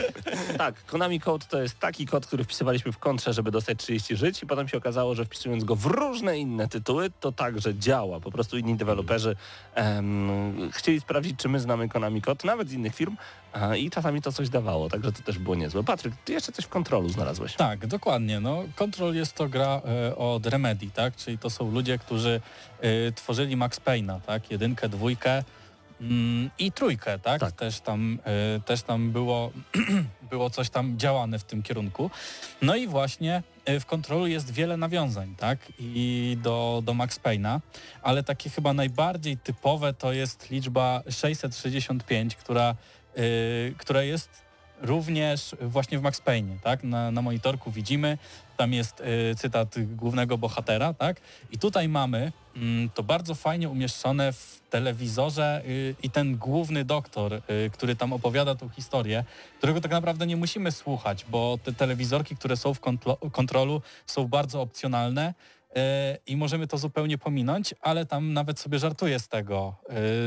[0.59, 4.43] Tak, Konami Code to jest taki kod, który wpisywaliśmy w kontrze, żeby dostać 30 żyć
[4.43, 8.21] i potem się okazało, że wpisując go w różne inne tytuły, to także działa.
[8.21, 9.37] Po prostu inni deweloperzy
[9.75, 13.17] em, chcieli sprawdzić, czy my znamy Konami Code, nawet z innych firm
[13.53, 15.85] a, i czasami to coś dawało, także to też było niezłe.
[15.85, 17.55] Patryk, ty jeszcze coś w kontrolu znalazłeś.
[17.55, 18.41] Tak, dokładnie.
[18.41, 21.17] No, Control jest to gra e, od Remedy, tak?
[21.17, 22.41] Czyli to są ludzie, którzy
[22.81, 24.51] e, tworzyli Max Payne'a, tak?
[24.51, 25.45] Jedynkę, dwójkę
[26.59, 27.41] i trójkę, tak?
[27.41, 27.53] Tak.
[27.53, 29.53] Też tam, e, też tam było,
[30.31, 32.11] było coś tam działane w tym kierunku.
[32.63, 35.59] No i właśnie e, w Controlu jest wiele nawiązań, tak?
[35.79, 37.61] I do, do Max Payne'a,
[38.03, 42.75] ale takie chyba najbardziej typowe to jest liczba 665, która,
[43.17, 43.23] e,
[43.79, 44.52] która jest
[44.83, 46.85] również właśnie w Max Payne, tak?
[46.85, 48.19] Na, na monitorku widzimy,
[48.57, 51.21] tam jest y, cytat głównego bohatera, tak?
[51.51, 57.35] I tutaj mamy mm, to bardzo fajnie umieszczone w telewizorze y, i ten główny doktor,
[57.35, 57.41] y,
[57.73, 59.25] który tam opowiada tą historię,
[59.59, 64.29] którego tak naprawdę nie musimy słuchać, bo te telewizorki, które są w kontro- kontrolu są
[64.29, 65.62] bardzo opcjonalne y,
[66.27, 69.75] i możemy to zupełnie pominąć, ale tam nawet sobie żartuję z tego,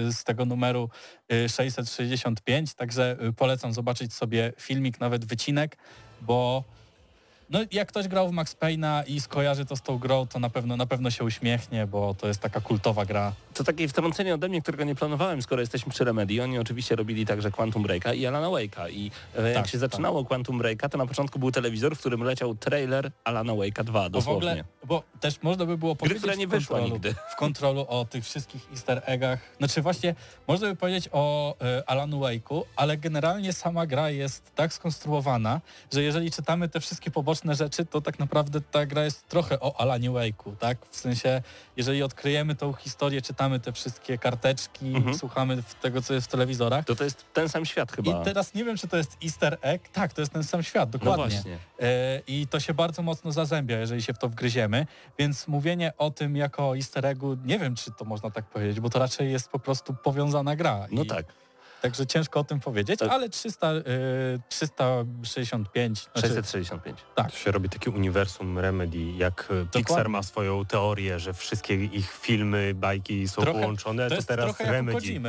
[0.08, 0.89] y, z tego numeru
[1.34, 5.77] y, 665, także y, polecam zobaczyć sobie filmik, nawet wycinek,
[6.21, 6.63] bo
[7.49, 10.49] no, jak ktoś grał w Max Payne'a i skojarzy to z tą grą, to na
[10.49, 13.34] pewno, na pewno się uśmiechnie, bo to jest taka kultowa gra.
[13.53, 16.43] To takie wtrącenie ode mnie, którego nie planowałem, skoro jesteśmy przy Remedy.
[16.43, 18.91] Oni oczywiście robili także Quantum Breaka i Alana Wake'a.
[18.91, 22.23] I e, jak Tak, się zaczynało Quantum Breaka, to na początku był telewizor, w którym
[22.23, 24.63] leciał trailer Alana Wake'a 2, Bo w ogóle, dosłownie.
[24.86, 27.15] bo też można by było powiedzieć która nie wyszła kontrolu- nigdy.
[27.31, 29.39] w kontrolu o tych wszystkich easter eggach.
[29.58, 30.15] Znaczy właśnie,
[30.47, 35.62] można by powiedzieć o e, Alanu Wake'u, ale generalnie sama gra jest tak skonstruowana,
[35.93, 39.79] że jeżeli czytamy te wszystkie poboczne rzeczy, to tak naprawdę ta gra jest trochę o
[39.81, 40.77] Alanie Wake'u, tak?
[40.91, 41.41] W sensie,
[41.77, 45.17] jeżeli odkryjemy tą historię, czytamy te wszystkie karteczki, Mhm.
[45.17, 46.85] słuchamy tego, co jest w telewizorach.
[46.85, 48.21] To to jest ten sam świat chyba.
[48.21, 49.89] I teraz nie wiem, czy to jest easter egg.
[49.89, 51.35] Tak, to jest ten sam świat, no dokładnie.
[51.35, 51.57] właśnie.
[51.79, 54.87] E, I to się bardzo mocno zazębia, jeżeli się w to wgryziemy,
[55.19, 58.89] więc mówienie o tym jako easter eggu, nie wiem, czy to można tak powiedzieć, bo
[58.89, 60.87] to raczej jest po prostu powiązana gra.
[60.91, 61.25] No I, tak.
[61.85, 63.81] Także ciężko o tym powiedzieć, To- ale 300, e,
[64.49, 66.97] 365, znaczy, 665.
[67.15, 71.75] tak, To się robi takie uniwersum Remedy, jak e, Pixar ma swoją teorię, że wszystkie
[71.75, 75.21] ich filmy, bajki są Trochę- połączone, to to, jest teraz Remedy.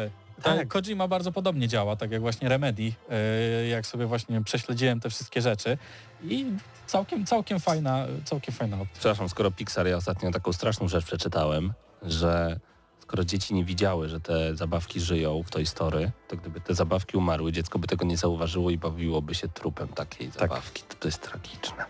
[0.43, 0.57] Tak.
[0.57, 0.69] Tak.
[0.69, 5.43] Kojima bardzo podobnie działa, tak jak właśnie Remedy, e, jak sobie właśnie prześledziłem te wszystkie
[5.43, 5.79] rzeczy
[6.25, 6.47] i
[6.87, 8.95] całkiem, całkiem fajna, całkiem fajna opcja.
[8.95, 12.61] Przepraszam, skoro Pixar, ja ostatnio taką straszną rzecz przeczytałem, że
[13.07, 17.17] skoro dzieci nie widziały, że te zabawki żyją w tej story, to gdyby te zabawki
[17.17, 20.83] umarły, dziecko by tego nie zauważyło i bawiłoby się trupem takiej zabawki.
[20.89, 21.85] To, to jest tragiczne.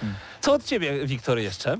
[0.00, 0.18] Hmm.
[0.40, 1.78] Co od ciebie, Wiktor, jeszcze?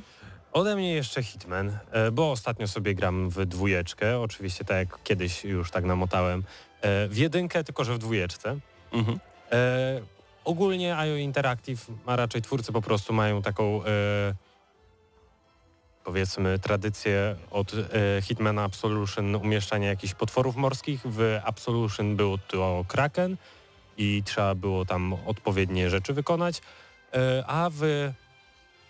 [0.52, 5.44] Ode mnie jeszcze Hitman, e, bo ostatnio sobie gram w dwójeczkę, oczywiście tak jak kiedyś
[5.44, 6.44] już tak namotałem,
[6.80, 8.56] e, w jedynkę, tylko że w dwójeczce.
[8.92, 9.18] Mhm.
[9.52, 10.00] E,
[10.44, 14.34] ogólnie IO Interactive, a raczej twórcy po prostu mają taką e,
[16.06, 21.00] powiedzmy tradycję od e, Hitmana Absolution umieszczania jakichś potworów morskich.
[21.04, 23.36] W Absolution był to Kraken
[23.96, 26.60] i trzeba było tam odpowiednie rzeczy wykonać,
[27.14, 28.10] e, a w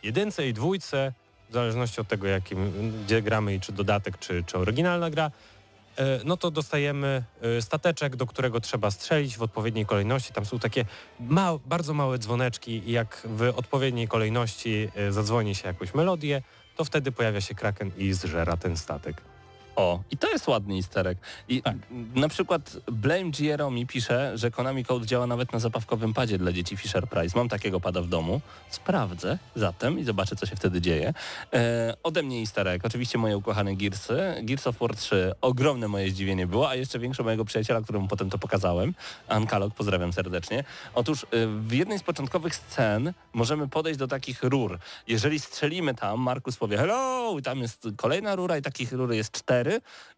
[0.02, 1.12] jedynce i dwójce,
[1.50, 5.30] w zależności od tego jakim, gdzie gramy i czy dodatek, czy, czy oryginalna gra,
[5.96, 7.24] e, no to dostajemy
[7.60, 10.32] stateczek, do którego trzeba strzelić w odpowiedniej kolejności.
[10.32, 10.84] Tam są takie
[11.66, 16.42] bardzo małe dzwoneczki i jak w odpowiedniej kolejności zadzwoni się jakąś melodię,
[16.76, 19.22] to wtedy pojawia się kraken i zżera ten statek.
[19.76, 21.18] O, i to jest ładny isterek.
[21.48, 21.76] I Tak.
[22.14, 23.30] na przykład Blame
[23.70, 27.38] mi pisze, że Konami Code działa nawet na zabawkowym padzie dla dzieci Fisher Price.
[27.38, 28.40] Mam takiego pada w domu.
[28.70, 31.14] Sprawdzę zatem i zobaczę, co się wtedy dzieje.
[31.52, 32.84] E, ode mnie isterek.
[32.84, 34.34] Oczywiście moje ukochane Gearsy.
[34.42, 35.32] Gears of War 3.
[35.40, 38.94] Ogromne moje zdziwienie było, a jeszcze większe mojego przyjaciela, któremu potem to pokazałem.
[39.28, 40.64] Ankalog, pozdrawiam serdecznie.
[40.94, 44.78] Otóż e, w jednej z początkowych scen możemy podejść do takich rur.
[45.08, 49.32] Jeżeli strzelimy tam, Markus powie hello i tam jest kolejna rura i takich rury jest
[49.32, 49.65] cztery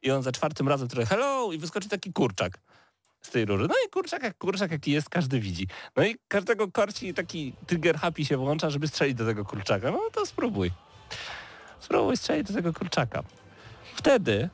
[0.02, 2.58] i on za czwartym razem trochę hello i wyskoczy taki kurczak
[3.20, 3.66] z tej rury.
[3.68, 5.66] No i kurczak jak kurczak jaki jest, każdy widzi.
[5.96, 9.90] No i każdego korci taki trigger happy się włącza, żeby strzelić do tego kurczaka.
[9.90, 10.70] No to spróbuj.
[11.80, 13.22] Spróbuj strzelić do tego kurczaka.
[13.94, 14.48] Wtedy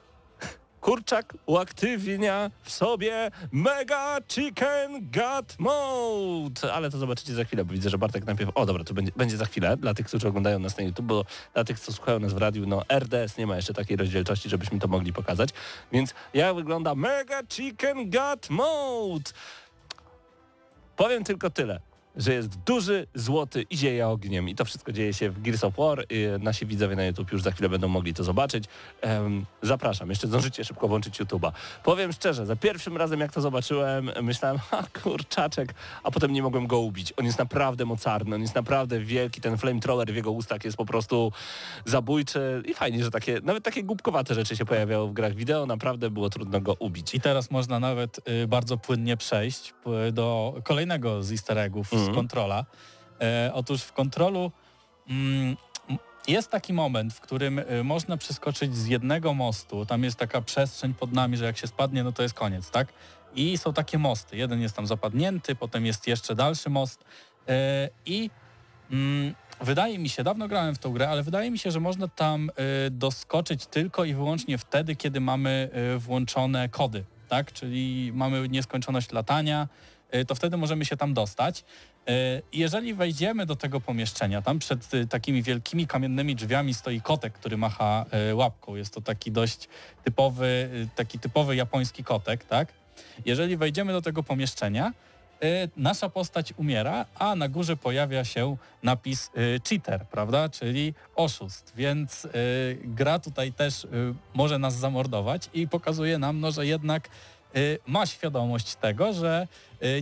[0.84, 6.72] kurczak uaktywnia w sobie Mega Chicken Gut Mode.
[6.72, 8.50] Ale to zobaczycie za chwilę, bo widzę, że Bartek najpierw...
[8.54, 11.24] O dobra, to będzie, będzie za chwilę dla tych, którzy oglądają nas na YouTube, bo
[11.54, 14.78] dla tych, co słuchają nas w radiu, no RDS nie ma jeszcze takiej rozdzielczości, żebyśmy
[14.78, 15.50] to mogli pokazać.
[15.92, 19.30] Więc jak wygląda Mega Chicken Gut Mode?
[20.96, 21.80] Powiem tylko tyle
[22.16, 24.48] że jest duży, złoty i zieje ogniem.
[24.48, 26.04] I to wszystko dzieje się w Gears of War.
[26.10, 28.64] I nasi widzowie na YouTube już za chwilę będą mogli to zobaczyć.
[29.62, 31.52] Zapraszam, jeszcze zdążycie szybko włączyć YouTube'a.
[31.84, 36.66] Powiem szczerze, za pierwszym razem jak to zobaczyłem, myślałem, ha kurczaczek, a potem nie mogłem
[36.66, 37.12] go ubić.
[37.16, 40.86] On jest naprawdę mocarny, on jest naprawdę wielki, ten flamethrower w jego ustach jest po
[40.86, 41.32] prostu
[41.84, 46.10] zabójczy i fajnie, że takie, nawet takie głupkowate rzeczy się pojawiały w grach wideo, naprawdę
[46.10, 47.14] było trudno go ubić.
[47.14, 49.74] I teraz można nawet y, bardzo płynnie przejść
[50.08, 52.64] y, do kolejnego z easter eggów mm z kontrola.
[53.20, 54.52] E, otóż w kontrolu
[55.08, 55.56] mm,
[56.28, 60.94] jest taki moment, w którym y, można przeskoczyć z jednego mostu, tam jest taka przestrzeń
[60.94, 62.88] pod nami, że jak się spadnie, no to jest koniec, tak?
[63.34, 64.36] I są takie mosty.
[64.36, 67.04] Jeden jest tam zapadnięty, potem jest jeszcze dalszy most
[67.48, 68.30] e, i
[68.90, 72.08] mm, wydaje mi się, dawno grałem w tą grę, ale wydaje mi się, że można
[72.08, 72.50] tam
[72.86, 77.52] y, doskoczyć tylko i wyłącznie wtedy, kiedy mamy włączone kody, tak?
[77.52, 79.68] Czyli mamy nieskończoność latania,
[80.26, 81.64] to wtedy możemy się tam dostać.
[82.08, 87.32] E, jeżeli wejdziemy do tego pomieszczenia, tam przed y, takimi wielkimi kamiennymi drzwiami stoi kotek,
[87.32, 88.76] który macha e, łapką.
[88.76, 89.68] Jest to taki dość
[90.04, 92.72] typowy, y, taki typowy japoński kotek, tak?
[93.24, 94.92] Jeżeli wejdziemy do tego pomieszczenia,
[95.42, 99.30] e, nasza postać umiera, a na górze pojawia się napis
[99.68, 100.48] cheater, prawda?
[100.48, 102.26] Czyli oszust, więc
[102.84, 103.86] gra tutaj też
[104.34, 107.08] może nas zamordować i pokazuje nam, no, że jednak
[107.86, 109.48] ma świadomość tego, że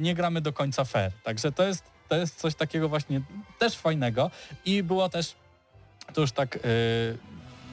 [0.00, 1.12] nie gramy do końca fair.
[1.24, 3.20] Także to jest to jest coś takiego właśnie
[3.58, 4.30] też fajnego
[4.64, 5.34] i było też
[6.14, 7.18] to już tak yy,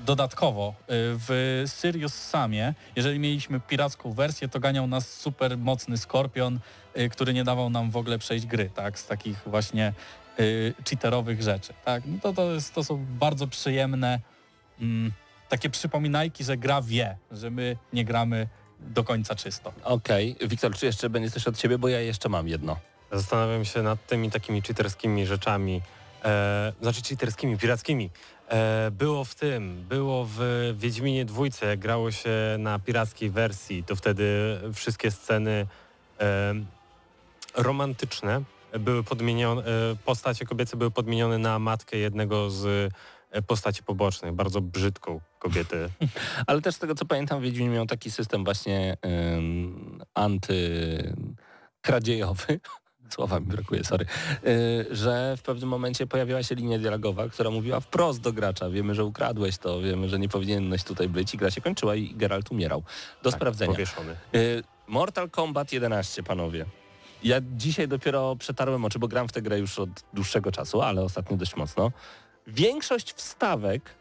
[0.05, 6.59] dodatkowo yy, w Sirius Samie, jeżeli mieliśmy piracką wersję, to ganiał nas super mocny Skorpion,
[6.95, 9.93] yy, który nie dawał nam w ogóle przejść gry, tak, z takich właśnie
[10.37, 14.19] yy, cheaterowych rzeczy, tak, no to, to, jest, to są bardzo przyjemne
[14.81, 15.11] mm,
[15.49, 18.47] takie przypominajki, że gra wie, że my nie gramy
[18.79, 19.73] do końca czysto.
[19.83, 20.47] Okej, okay.
[20.47, 22.79] Wiktor, czy jeszcze będzie coś od Ciebie, bo ja jeszcze mam jedno.
[23.11, 25.81] Zastanawiam się nad tymi takimi cheaterskimi rzeczami,
[26.25, 28.09] e, znaczy cheaterskimi, pirackimi.
[28.49, 30.39] E, było w tym, było w
[30.77, 32.29] Wiedźminie dwójce, jak grało się
[32.59, 35.67] na pirackiej wersji, to wtedy wszystkie sceny
[36.19, 36.53] e,
[37.57, 38.41] romantyczne
[38.79, 39.65] były podmienione, e,
[40.05, 42.93] postacie kobiece były podmienione na matkę jednego z
[43.31, 45.89] e, postaci pobocznych, bardzo brzydką kobietę.
[46.47, 52.59] Ale też z tego co pamiętam, Wiedźmin miał taki system właśnie um, antykradziejowy,
[53.13, 54.05] słowa mi brakuje, sorry,
[54.47, 58.95] y, że w pewnym momencie pojawiła się linia dialogowa, która mówiła wprost do gracza, wiemy,
[58.95, 62.51] że ukradłeś to, wiemy, że nie powinieneś tutaj być i gra się kończyła i Geralt
[62.51, 62.83] umierał.
[63.23, 63.71] Do tak, sprawdzenia.
[63.71, 64.15] Powieszony.
[64.35, 66.65] Y, Mortal Kombat 11, panowie.
[67.23, 71.01] Ja dzisiaj dopiero przetarłem oczy, bo gram w tę grę już od dłuższego czasu, ale
[71.01, 71.91] ostatnio dość mocno.
[72.47, 73.95] Większość wstawek,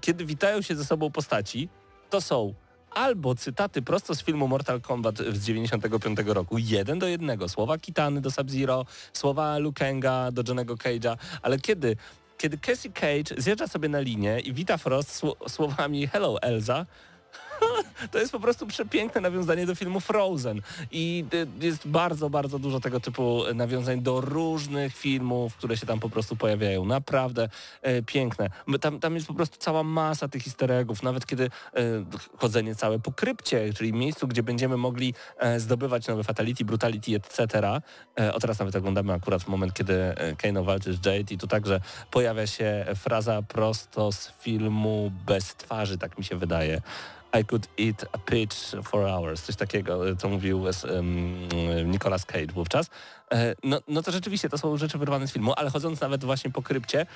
[0.00, 1.68] kiedy witają się ze sobą postaci,
[2.10, 2.54] to są
[2.94, 8.20] albo cytaty prosto z filmu Mortal Kombat z 95 roku, jeden do jednego, słowa Kitany
[8.20, 11.96] do Sub-Zero, słowa Lukenga do Johnego Cage'a, ale kiedy
[12.38, 16.86] kiedy Cassie Cage zjeżdża sobie na linię i wita Frost słowami Hello Elza,
[18.12, 20.60] to jest po prostu przepiękne nawiązanie do filmu Frozen
[20.90, 26.00] i y, jest bardzo, bardzo dużo tego typu nawiązań do różnych filmów, które się tam
[26.00, 26.84] po prostu pojawiają.
[26.84, 27.48] Naprawdę
[27.82, 28.50] e, piękne.
[28.80, 31.50] Tam, tam jest po prostu cała masa tych easter nawet kiedy
[32.38, 37.80] chodzenie całe po krypcie, czyli miejscu, gdzie będziemy mogli e, zdobywać nowe fatality, brutality, etc.
[38.20, 41.46] E, o teraz nawet oglądamy akurat moment, kiedy e, Kano walczy z Jade i tu
[41.46, 46.82] także pojawia się fraza prosto z filmu Bez twarzy, tak mi się wydaje.
[47.34, 48.54] I could eat a peach
[48.84, 51.48] for hours, coś takiego, co mówił um,
[51.86, 52.90] Nicolas Cage wówczas.
[53.32, 56.50] E, no, no to rzeczywiście to są rzeczy wyrwane z filmu, ale chodząc nawet właśnie
[56.50, 57.06] po krypcie,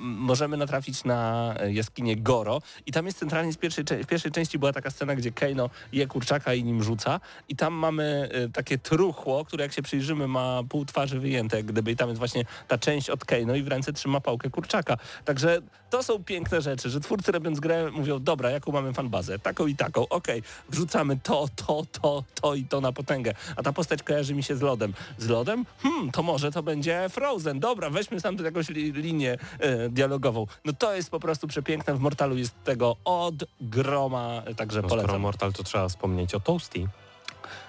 [0.00, 2.62] możemy natrafić na jaskinię Goro.
[2.86, 6.06] I tam jest centralnie z pierwszej, w pierwszej części była taka scena, gdzie Keino je
[6.06, 7.20] kurczaka i nim rzuca.
[7.48, 11.90] I tam mamy e, takie truchło, które jak się przyjrzymy ma pół twarzy wyjęte, gdyby.
[11.90, 14.96] I tam jest właśnie ta część od Keino i w ręce trzyma pałkę kurczaka.
[15.24, 19.38] Także to są piękne rzeczy, że twórcy robiąc grę mówią, dobra, jaką mamy fanbazę?
[19.38, 23.62] Taką i taką, okej, okay, wrzucamy to, to, to, to i to na potęgę, a
[23.62, 25.66] ta postać kojarzy mi się z lodem z lodem?
[25.82, 27.60] Hmm, to może to będzie Frozen.
[27.60, 30.46] Dobra, weźmy sam jakąś li linię e, dialogową.
[30.64, 31.94] No to jest po prostu przepiękne.
[31.94, 35.08] W Mortalu jest tego od groma, także no, polecam.
[35.08, 36.86] Skoro Mortal, to trzeba wspomnieć o Toasty.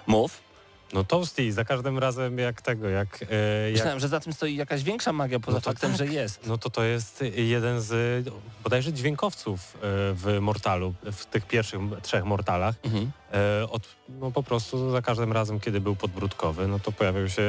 [0.06, 0.47] Mów.
[0.92, 3.22] No Toasty, za każdym razem jak tego, jak...
[3.30, 5.98] E, jak Myślałem, że za tym stoi jakaś większa magia poza No faktem, tak.
[5.98, 6.46] że jest.
[6.46, 8.28] no to to jest jeden z
[8.64, 9.78] bodajże dźwiękowców e,
[10.14, 12.74] w Mortalu, w tych pierwszych trzech Mortalach.
[12.84, 13.10] Mhm.
[13.32, 17.42] E, od, no po prostu za każdym razem, kiedy był podbródkowy, no to pojawiał się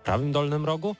[0.00, 0.96] w prawym dolnym rogu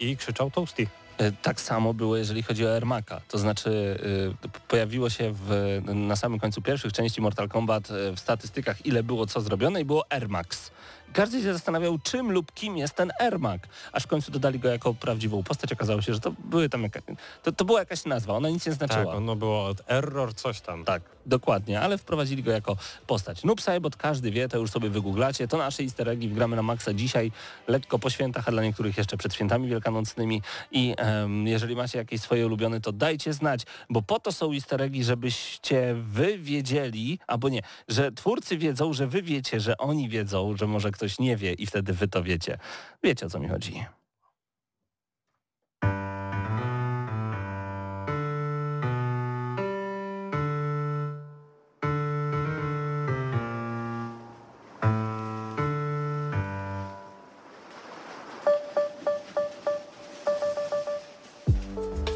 [0.00, 0.86] i krzyczał Toasty.
[1.18, 3.20] E, Tak samo było, jeżeli chodzi o Ermaka.
[3.28, 3.98] To znaczy
[4.42, 9.02] p- pojawiło się w, na samym końcu pierwszych części Mortal Kombat e, w statystykach, ile
[9.02, 10.70] było co zrobione i było Ermax.
[11.12, 13.68] Każdy się zastanawiał, czym lub kim jest ten Ermak.
[13.92, 15.72] Aż w końcu dodali go jako prawdziwą postać.
[15.72, 17.00] Okazało się, że to, były tam jaka,
[17.42, 18.34] to, to była jakaś nazwa.
[18.34, 19.14] Ona nic nie Tak, znaczyła.
[19.14, 20.84] ono było od error coś tam.
[20.84, 23.44] Tak, dokładnie, ale wprowadzili go jako postać.
[23.44, 25.48] Noob Saibot każdy wie, to już sobie wygooglacie.
[25.48, 27.32] To nasze easter eggi w Gramy na Maxa dzisiaj,
[27.68, 30.42] lekko po świętach, a dla niektórych jeszcze przed świętami wielkanocnymi.
[30.72, 34.82] I em, jeżeli macie jakieś swoje ulubione, to dajcie znać, bo po to są easter
[34.82, 40.56] eggi, żebyście wy wiedzieli, albo nie, że twórcy wiedzą, że wy wiecie, że oni wiedzą,
[40.56, 42.58] że może ktoś nie wie i wtedy wy to wiecie.
[43.02, 43.84] Wiecie o co mi chodzi.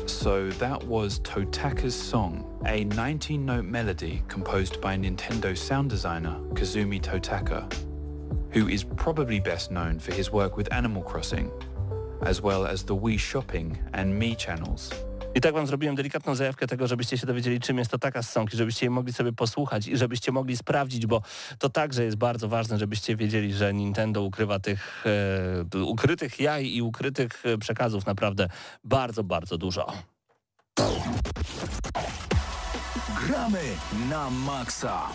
[0.07, 7.01] So that was Totaka's song, a 19 note melody composed by Nintendo sound designer Kazumi
[7.01, 7.92] Totaka,
[8.55, 11.51] who is probably best known for his work with Animal Crossing,
[12.27, 14.91] as well as the Wii Shopping and Me channels.
[15.35, 18.55] I tak wam zrobiłem delikatną zajawkę tego, żebyście się dowiedzieli, czym jest to taka song
[18.55, 21.23] i żebyście jej mogli sobie posłuchać i żebyście mogli sprawdzić, bo
[21.59, 25.05] to także jest bardzo ważne, żebyście wiedzieli, że Nintendo ukrywa tych
[25.75, 28.49] e, ukrytych jaj i ukrytych e, przekazów naprawdę
[28.85, 29.93] bardzo, bardzo dużo.
[33.27, 33.61] Gramy
[34.11, 35.09] na maksa.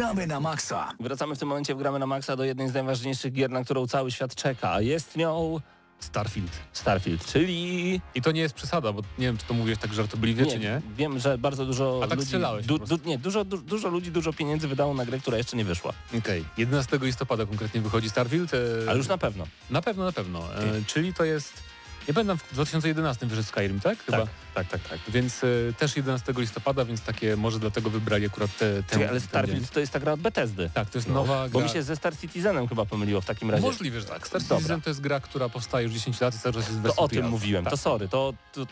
[0.00, 0.92] Gramy na maksa.
[1.00, 3.86] Wracamy w tym momencie w Gramy na Maxa do jednej z najważniejszych gier, na którą
[3.86, 5.60] cały świat czeka, a jest nią
[5.98, 6.50] Starfield.
[6.72, 8.00] Starfield, czyli...
[8.14, 10.82] I to nie jest przesada, bo nie wiem, czy to mówisz tak żartobliwie, czy nie.
[10.96, 12.26] Wiem, że bardzo dużo A tak ludzi...
[12.26, 13.08] strzelałeś po prostu.
[13.08, 15.92] nie, dużo, du, dużo ludzi, dużo pieniędzy wydało na grę, która jeszcze nie wyszła.
[16.18, 18.54] Okej, 11 listopada konkretnie wychodzi Starfield.
[18.54, 19.46] e, Ale już na pewno.
[19.70, 20.54] Na pewno, na pewno.
[20.54, 21.62] E, czyli to jest...
[22.08, 24.04] Nie pamiętam, w 2011 wyszedł Skyrim, tak?
[24.04, 24.26] Chyba.
[24.54, 24.98] Tak, tak, tak.
[25.08, 25.46] Więc e,
[25.78, 29.70] też 11 listopada, więc takie może dlatego wybrali akurat te, te Czekaj, ale ten Starfield
[29.70, 30.70] to jest ta gra od Bethesdy.
[30.74, 31.68] Tak, to jest No, nowa Bo gra.
[31.68, 33.62] mi się ze Star Citizenem chyba pomyliło w takim razie.
[33.62, 34.26] Możliwe, że tak.
[34.28, 34.56] Star Dobra.
[34.56, 36.88] Citizen to jest gra, która powstaje już 10 lat i cały czas jest w To
[36.88, 37.70] wersji o tym mówiłem, Tak.
[37.70, 38.66] to sorry, to, to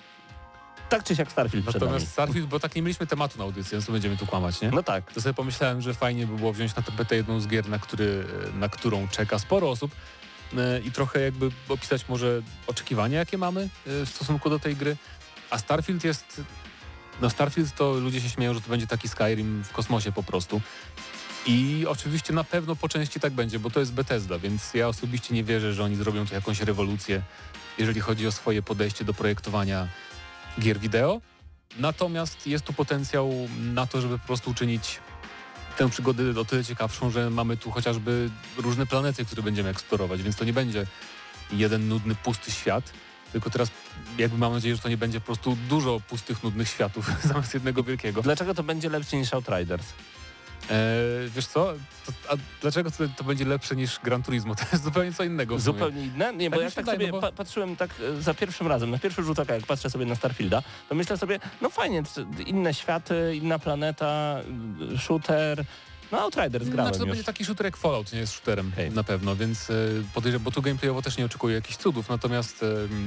[0.89, 1.93] tak czy siak Starfield przed nami.
[1.93, 4.71] Natomiast Starfield, bo tak nie mieliśmy tematu na audycji, więc to będziemy tu kłamać, nie?
[4.71, 5.13] No tak.
[5.13, 8.25] To sobie pomyślałem, że fajnie by było wziąć na tapetę jedną z gier, na, który,
[8.55, 9.91] na którą czeka sporo osób
[10.85, 14.97] i trochę jakby opisać może oczekiwania, jakie mamy e, w stosunku do tej gry.
[15.51, 16.41] A Starfield jest...
[17.21, 20.61] No Starfield to ludzie się śmieją, że to będzie taki Skyrim w kosmosie po prostu.
[21.47, 25.35] I oczywiście na pewno po części tak będzie, bo to jest Bethesda, więc ja osobiście
[25.35, 27.23] nie wierzę, że oni zrobią tu jakąś rewolucję,
[27.79, 29.89] jeżeli chodzi o swoje podejście do projektowania
[30.61, 31.21] gier wideo.
[31.79, 33.33] Natomiast jest tu potencjał
[33.75, 35.01] na to, żeby po prostu uczynić
[35.79, 40.37] tę przygodę o tyle ciekawszą, że mamy tu chociażby różne planety, które będziemy eksplorować, więc
[40.37, 40.87] to nie będzie
[41.53, 42.93] jeden nudny, pusty świat,
[43.33, 43.71] tylko teraz
[44.19, 47.83] jakby mam nadzieję, że to nie będzie po prostu dużo pustych, nudnych światów zamiast jednego
[47.83, 48.23] wielkiego.
[48.23, 49.87] Dlaczego to będzie lepsze niż Outriders?
[50.71, 51.73] Eee, wiesz co?
[52.07, 54.55] To, a dlaczego to, to będzie lepsze niż Gran Turismo?
[54.61, 55.59] To jest zupełnie co innego.
[55.59, 56.33] Zupełnie inne?
[56.35, 58.67] Nie, bo Tak się tak wydaje, sobie no bo- pa patrzyłem tak e, za pierwszym
[58.67, 62.03] razem, na pierwszy rzut oka, jak patrzę sobie na Starfielda, to myślę sobie, no fajnie,
[62.47, 64.37] inne światy, inna planeta,
[64.95, 65.65] y, shooter,
[66.13, 67.09] no Outriders grałem Znaczy to już.
[67.11, 68.91] będzie taki shooter jak Fallout, nie jest shooterem Okej.
[68.91, 69.75] na pewno, więc e,
[70.15, 72.67] podejrzewam, bo tu gameplayowo też nie oczekuję jakichś cudów, natomiast e,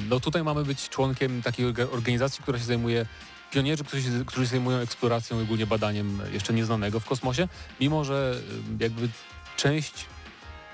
[0.09, 3.05] no tutaj mamy być członkiem takiej orga- organizacji, która się zajmuje
[3.51, 7.47] pionierzy, którzy się, którzy się zajmują eksploracją i ogólnie badaniem jeszcze nieznanego w kosmosie,
[7.79, 8.41] mimo że
[8.79, 9.09] jakby
[9.57, 10.05] część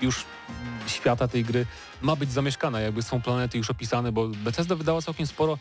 [0.00, 0.24] już
[0.86, 1.66] świata tej gry
[2.02, 5.58] ma być zamieszkana, jakby są planety już opisane, bo Bethesda wydała całkiem sporo.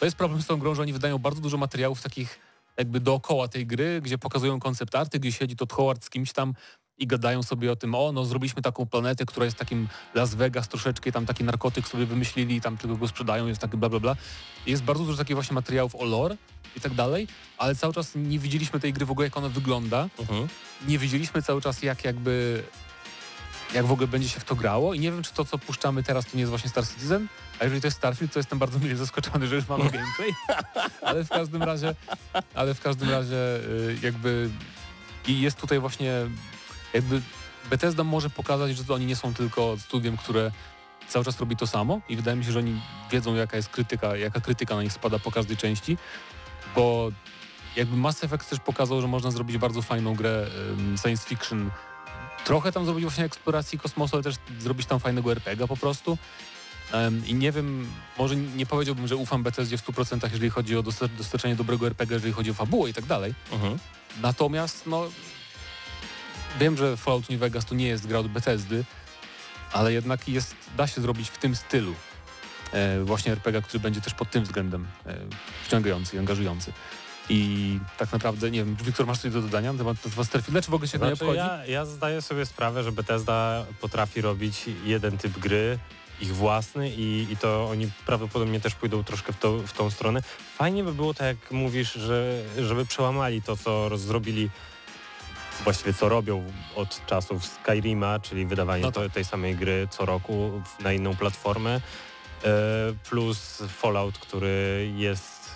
[0.00, 2.38] To jest problem z tą grą, że oni wydają bardzo dużo materiałów takich
[2.76, 6.54] jakby dookoła tej gry, gdzie pokazują koncept arty, gdzie siedzi Todd Howard z kimś tam
[6.98, 10.68] i gadają sobie o tym, o no zrobiliśmy taką planetę, która jest takim Las Vegas
[10.68, 14.00] troszeczkę, tam taki narkotyk sobie wymyślili i tam tylko go sprzedają, jest taki bla bla
[14.00, 14.16] bla.
[14.66, 16.36] Jest bardzo dużo takich właśnie materiałów o lore
[16.76, 17.28] i tak dalej,
[17.58, 20.08] ale cały czas nie widzieliśmy tej gry w ogóle, jak ona wygląda.
[20.18, 20.48] Mhm.
[20.88, 22.64] Nie widzieliśmy cały czas, jak jakby
[23.74, 26.02] jak w ogóle będzie się w to grało i nie wiem, czy to, co puszczamy
[26.02, 27.28] teraz, to nie jest właśnie Star Citizen,
[27.60, 30.32] a jeżeli to jest Starfield, to jestem bardzo mile zaskoczony, że już mamy gameplay,
[31.02, 31.94] ale w każdym razie,
[32.54, 34.50] ale w każdym razie y, jakby
[35.26, 36.12] i jest tutaj właśnie
[36.94, 37.22] jakby
[37.70, 40.50] Bethesda może pokazać, że to oni nie są tylko studiem, które
[41.08, 42.80] cały czas robi to samo i wydaje mi się, że oni
[43.10, 45.98] wiedzą jaka jest krytyka, jaka krytyka na nich spada po każdej części,
[46.74, 47.12] bo
[47.76, 50.46] jakby Mass Effect też pokazał, że można zrobić bardzo fajną grę
[51.02, 51.70] science fiction,
[52.44, 56.18] trochę tam zrobić właśnie eksploracji kosmosu, ale też zrobić tam fajnego RPG po prostu.
[57.26, 57.88] I nie wiem,
[58.18, 62.14] może nie powiedziałbym, że ufam Bethesdzie w 100%, jeżeli chodzi o dostar- dostarczenie dobrego RPG,
[62.14, 63.34] jeżeli chodzi o fabułę i tak dalej.
[63.52, 63.78] Mhm.
[64.22, 65.04] Natomiast no
[66.60, 68.84] wiem, że Fallout New Vegas to nie jest gra od Bethesdy,
[69.72, 71.94] ale jednak jest, da się zrobić w tym stylu
[72.72, 75.16] e, właśnie RPG, który będzie też pod tym względem e,
[75.64, 76.72] wciągający i angażujący.
[77.28, 80.74] I tak naprawdę, nie wiem, Wiktor, masz coś do dodania na temat, Starfielda, czy w
[80.74, 81.38] ogóle się to nie Znaczy, obchodzi?
[81.38, 85.78] ja, ja zdaję sobie sprawę, że Bethesda potrafi robić jeden typ gry,
[86.20, 90.22] ich własny i, i to oni prawdopodobnie też pójdą troszkę w, to, w tą stronę.
[90.56, 94.50] Fajnie by było, tak jak mówisz, że, żeby przełamali to, co zrobili,
[95.64, 96.44] właściwie co robią
[96.74, 101.80] od czasów Skyrima, czyli wydawanie No to, tej samej gry co roku na inną platformę,
[102.44, 102.50] e,
[103.10, 105.50] plus Fallout, który jest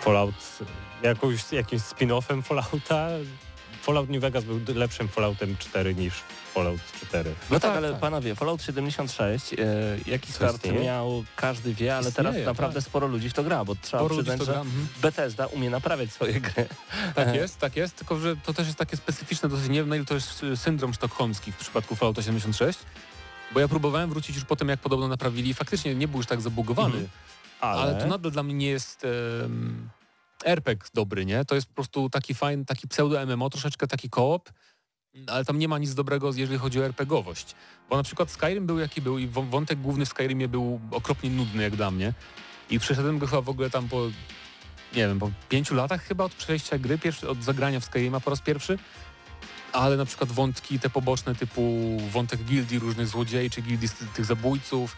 [0.00, 0.58] Fallout
[1.02, 3.08] jakąś, jakimś spin-offem Fallouta.
[3.82, 6.14] Fallout New Vegas był lepszym Falloutem 4 niż
[6.54, 7.34] Fallout 4.
[7.50, 8.00] No tak, tak, ale tak.
[8.00, 9.56] panowie, Fallout 76, e,
[10.06, 12.88] jaki start miał, każdy wie, ale teraz Istnieje, naprawdę tak.
[12.88, 14.86] sporo ludzi w to gra, bo trzeba Sporo przyznać, że mhm.
[15.02, 16.66] Bethesda umie naprawiać swoje gry.
[17.14, 19.96] Tak jest, tak jest, tylko że to też jest takie specyficzne dosyć, nie wiem na
[19.96, 22.78] ile to jest syndrom sztokholmski w przypadku Fallouta 76,
[23.54, 26.26] bo ja próbowałem wrócić już po tym, jak podobno naprawili i faktycznie nie był już
[26.26, 27.08] tak zabugowany, Mhm.
[27.60, 28.00] ale...
[28.00, 29.06] to nadal dla mnie nie jest
[29.42, 29.90] um,
[30.44, 31.44] RPG dobry, nie?
[31.44, 34.50] To jest po prostu taki fajny, taki pseudo-MMO, troszeczkę taki koop,
[35.26, 37.54] ale tam nie ma nic dobrego, jeżeli chodzi o RPGowość.
[37.90, 41.30] Bo na przykład Skyrim był jaki był i wą- wątek główny w Skyrimie był okropnie
[41.30, 42.12] nudny jak dla mnie.
[42.70, 44.00] I przeszedłem go chyba w ogóle tam po
[44.94, 48.30] nie wiem, po pięciu latach chyba od przejścia gry, pierwszy, od zagrania w Skyrima po
[48.30, 48.78] raz pierwszy,
[49.72, 54.06] ale na przykład wątki te poboczne typu wątek gildii różnych złodziei, czy gildii z ty-
[54.06, 54.96] tych zabójców,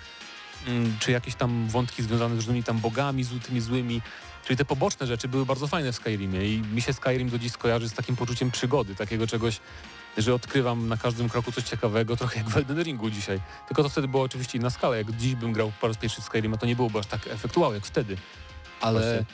[0.67, 4.01] mm, czy jakieś tam wątki związane z różnymi tam bogami, zły- tymi złymi,
[4.45, 7.53] czyli te poboczne rzeczy były bardzo fajne w Skyrimie i mi się Skyrim do dziś
[7.53, 9.61] skojarzy z takim poczuciem przygody, takiego czegoś,
[10.19, 13.41] że odkrywam na każdym kroku coś ciekawego, trochę jak w Elden Ringu dzisiaj.
[13.69, 14.97] Tylko to wtedy było oczywiście inna skala.
[14.97, 17.75] Jak dziś bym grał po raz pierwszy w Skyrima, to nie byłoby aż tak efektuało
[17.75, 18.17] jak wtedy.
[18.81, 19.25] Ale Właśnie.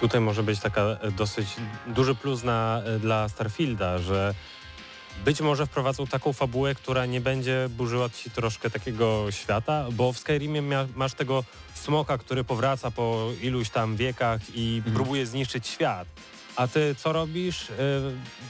[0.00, 1.48] Tutaj może być taka e, dosyć
[1.86, 4.34] duży plus na, e, dla Starfielda, że
[5.24, 10.18] być może wprowadzą taką fabułę, która nie będzie burzyła ci troszkę takiego świata, bo w
[10.18, 10.62] Skyrimie
[10.94, 11.44] masz tego
[11.74, 14.94] smoka, który powraca po iluś tam wiekach i Mhm.
[14.96, 16.08] próbuje zniszczyć świat.
[16.56, 17.70] A ty co robisz?
[17.70, 17.74] E,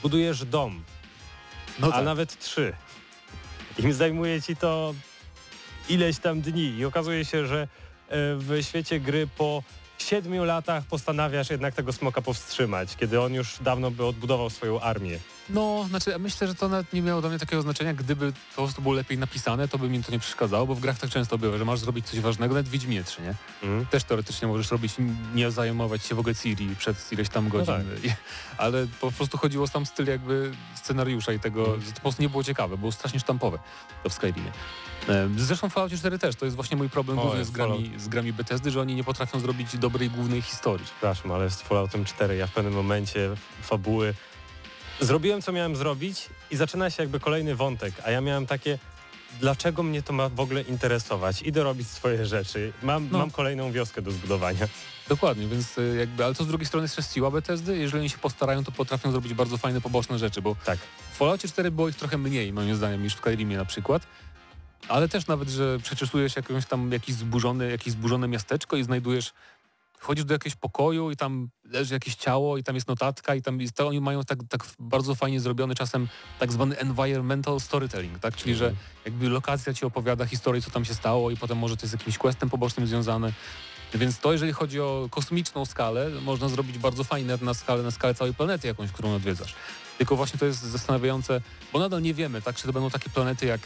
[0.03, 0.83] budujesz dom,
[1.81, 2.05] no a tak.
[2.05, 2.73] nawet trzy.
[3.79, 4.95] I zajmuje ci to
[5.89, 7.67] ileś tam dni i okazuje się, że e,
[8.37, 9.63] w świecie gry po
[10.03, 15.19] siedmiu latach postanawiasz jednak tego smoka powstrzymać, kiedy on już dawno by odbudował swoją armię.
[15.51, 18.63] No, znaczy myślę, że to nawet nie miało dla mnie takiego znaczenia, gdyby to po
[18.63, 21.39] prostu było lepiej napisane, to by mi to nie przeszkadzało, bo w grach tak często
[21.39, 23.35] bywa, że masz zrobić coś ważnego, nawet w Wiedźminie 3, nie?
[23.63, 23.87] Mm.
[23.87, 24.93] Też teoretycznie możesz robić,
[25.35, 27.75] nie zajmować się w ogóle Ciri przed ileś tam godzin,
[28.05, 28.11] I-
[28.59, 32.23] ale po prostu chodziło o sam styl jakby scenariusza i tego, że to po prostu
[32.23, 33.59] nie było ciekawe, było strasznie sztampowe
[34.03, 34.53] to w Skyrimie.
[35.37, 38.09] Zresztą w Falloutie 4 też, to jest właśnie mój problem O, główny z grami, z
[38.09, 40.87] grami Bethesdy, że oni nie potrafią zrobić dobrej głównej historii.
[40.87, 43.31] Przepraszam, ale z Falloutem 4 ja w pewnym momencie
[43.63, 44.15] fabuły
[45.01, 48.79] zrobiłem co miałem zrobić i zaczyna się jakby kolejny wątek, a ja miałem takie
[49.41, 51.43] dlaczego mnie to ma w ogóle interesować?
[51.43, 52.73] Idę robić swoje rzeczy.
[52.83, 53.19] Mam, No.
[53.19, 54.69] mam kolejną wioskę do zbudowania.
[55.09, 58.11] Dokładnie, więc y, jakby, ale to z drugiej strony jest też siła Bethesdy, jeżeli oni
[58.11, 60.79] się postarają, to potrafią zrobić bardzo fajne poboczne rzeczy, bo Tak.
[61.13, 64.03] w Falloutie 4 było ich trochę mniej, moim zdaniem, niż w Skyrimie na przykład,
[64.89, 69.33] ale też nawet, że przeczesujesz jakąś tam jakiś zburzony, jakieś zburzone miasteczko i znajdujesz,
[69.99, 73.61] wchodzisz do jakiegoś pokoju i tam leży jakieś ciało i tam jest notatka i tam
[73.61, 76.09] jest, to oni mają tak, tak bardzo fajnie zrobiony czasem
[76.39, 78.75] tak zwany environmental storytelling, tak, czyli że
[79.05, 82.19] jakby lokacja ci opowiada historię, co tam się stało i potem może to jest jakimś
[82.19, 83.33] questem pobocznym związane.
[83.95, 88.15] Więc to, jeżeli chodzi o kosmiczną skalę, można zrobić bardzo fajne na skalę, na skalę
[88.15, 89.55] całej planety jakąś, którą odwiedzasz.
[89.99, 91.41] Tylko właśnie to jest zastanawiające,
[91.73, 93.61] bo nadal nie wiemy, tak, czy to będą takie planety jak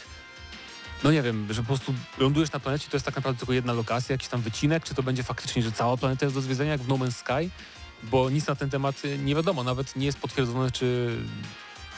[1.03, 3.73] no nie wiem, że po prostu lądujesz na planecie, to jest tak naprawdę tylko jedna
[3.73, 6.81] lokacja, jakiś tam wycinek, czy to będzie faktycznie, że cała planeta jest do zwiedzenia jak
[6.81, 7.49] w No Man's Sky,
[8.03, 11.17] bo nic na ten temat y, nie wiadomo, nawet nie jest potwierdzone, czy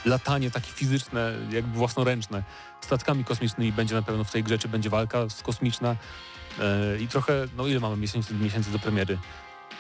[0.06, 2.44] latanie takie fizyczne, jakby własnoręczne
[2.82, 5.96] statkami kosmicznymi będzie na pewno w tej grze, czy będzie walka kosmiczna
[6.60, 9.18] E, i trochę, no ile mamy miesięcy, miesięcy do premiery?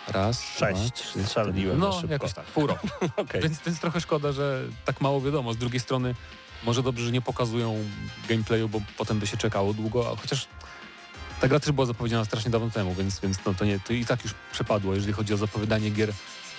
[0.08, 1.04] Raz, Sześć.
[1.26, 2.14] Strzeliłem No, szybko.
[2.14, 2.88] jakoś tak, pół roku.
[3.16, 3.42] Okej.
[3.42, 5.54] Więc, więc trochę szkoda, że tak mało wiadomo.
[5.54, 6.16] Z drugiej strony
[6.64, 7.84] Może dobrze, że nie pokazują
[8.30, 10.48] gameplayu, bo potem by się czekało długo, a chociaż
[11.42, 14.06] ta gra też była zapowiedziana strasznie dawno temu, więc, więc no to, nie, to i
[14.06, 16.14] tak już przepadło, jeżeli chodzi o zapowiadanie gier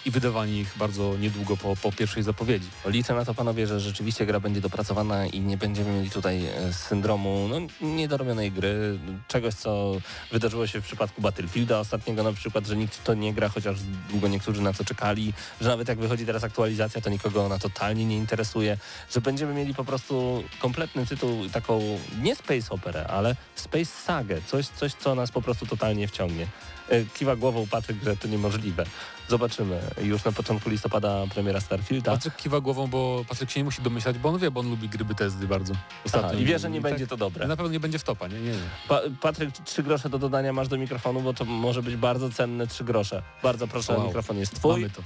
[0.04, 2.68] i wydawanie ich bardzo niedługo po, po pierwszej zapowiedzi.
[2.86, 6.72] Liczę na to, panowie, że rzeczywiście gra będzie dopracowana i nie będziemy mieli tutaj e,
[6.72, 9.96] syndromu no, niedorobionej gry, czegoś, co
[10.32, 13.76] wydarzyło się w przypadku Battlefielda ostatniego na przykład, że nikt to nie gra, chociaż
[14.10, 18.04] długo niektórzy na to czekali, że nawet jak wychodzi teraz aktualizacja, to nikogo ona totalnie
[18.04, 18.78] nie interesuje,
[19.14, 21.80] że będziemy mieli po prostu kompletny tytuł, taką
[22.22, 26.46] nie space operę, ale space sagę, coś, coś co nas po prostu totalnie wciągnie.
[26.88, 28.84] E, Kiwa głową Patryk, że to niemożliwe.
[29.28, 29.80] Zobaczymy.
[30.02, 32.10] Już na początku listopada premiera Starfielda.
[32.12, 34.88] Patryk kiwa głową, bo Patryk się nie musi domyślać, bo on wie, bo on lubi
[34.88, 35.74] gry Bethesdy bardzo.
[36.12, 37.46] Aha, I wie, że nie I będzie tak, to dobre.
[37.46, 38.40] Na pewno nie będzie w topa, nie?
[38.40, 38.58] nie, nie.
[38.88, 42.66] Pa Patryk, trzy grosze do dodania masz do mikrofonu, bo to może być bardzo cenne
[42.66, 43.22] trzy grosze.
[43.42, 44.06] Bardzo proszę, Wow.
[44.06, 44.72] mikrofon jest twój.
[44.72, 45.02] Mamy to.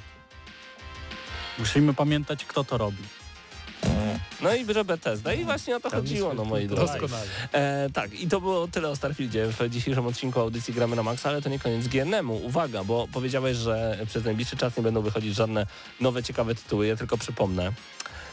[1.58, 3.02] Musimy pamiętać, kto to robi.
[4.42, 5.34] No i że Bethesda.
[5.34, 6.92] I właśnie o to chodziło, no moi drodzy.
[6.92, 7.26] Doskonale.
[7.52, 11.28] E, tak, i to było tyle o Starfieldzie w dzisiejszym odcinku audycji Gramy na Maxa,
[11.28, 12.36] ale to nie koniec GNM-u.
[12.46, 15.66] Uwaga, bo powiedziałeś, że przez najbliższy czas nie będą wychodzić żadne
[16.00, 16.86] nowe, ciekawe tytuły.
[16.86, 17.72] Ja tylko przypomnę,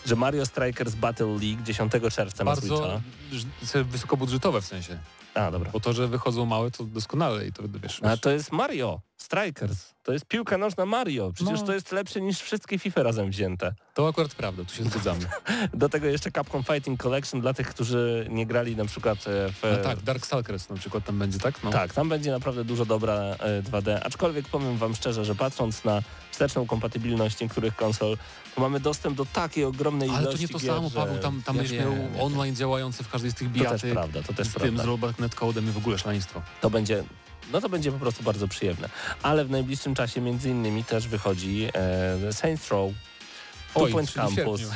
[0.05, 3.01] że Mario Strikers Battle League 10 czerwca Bardzo Switcha.
[3.31, 4.97] ż- wysokobudżetowe w sensie.
[5.37, 5.71] A, dobra.
[5.71, 7.99] Bo to, że wychodzą małe, to doskonale i to wiesz.
[8.03, 9.93] A to jest Mario Strikers.
[10.03, 11.31] To jest piłka nożna Mario.
[11.33, 11.65] Przecież No.
[11.65, 13.73] to jest lepsze niż wszystkie FIFA razem wzięte.
[13.93, 15.19] To akurat prawda, tu się zgadzamy.
[15.73, 19.61] Do tego jeszcze Capcom Fighting Collection dla tych, którzy nie grali na przykład e, w...
[19.77, 21.63] No tak, Dark Stalkers na przykład tam będzie, tak?
[21.63, 21.71] No.
[21.71, 26.01] Tak, tam będzie naprawdę dużo dobra e, 2D, aczkolwiek powiem wam szczerze, że patrząc na
[26.37, 28.17] wsteczną kompatybilność niektórych konsol,
[28.55, 31.41] to mamy dostęp do takiej ogromnej Ale to ilości nie to gier, samo, Paweł, tam,
[31.41, 33.65] tam ja miał online działający w każdej z tych wiem.
[33.65, 33.91] To też bijatyk.
[33.91, 34.83] prawda, to też z tym, prawda.
[34.83, 36.41] z Robert Netcodem i w ogóle szaleństwo.
[36.61, 37.03] To będzie,
[37.51, 38.89] no to będzie po prostu bardzo przyjemne.
[39.23, 42.91] Ale w najbliższym czasie między innymi też wychodzi e, Saints Row,
[43.73, 44.61] Two Point Campus.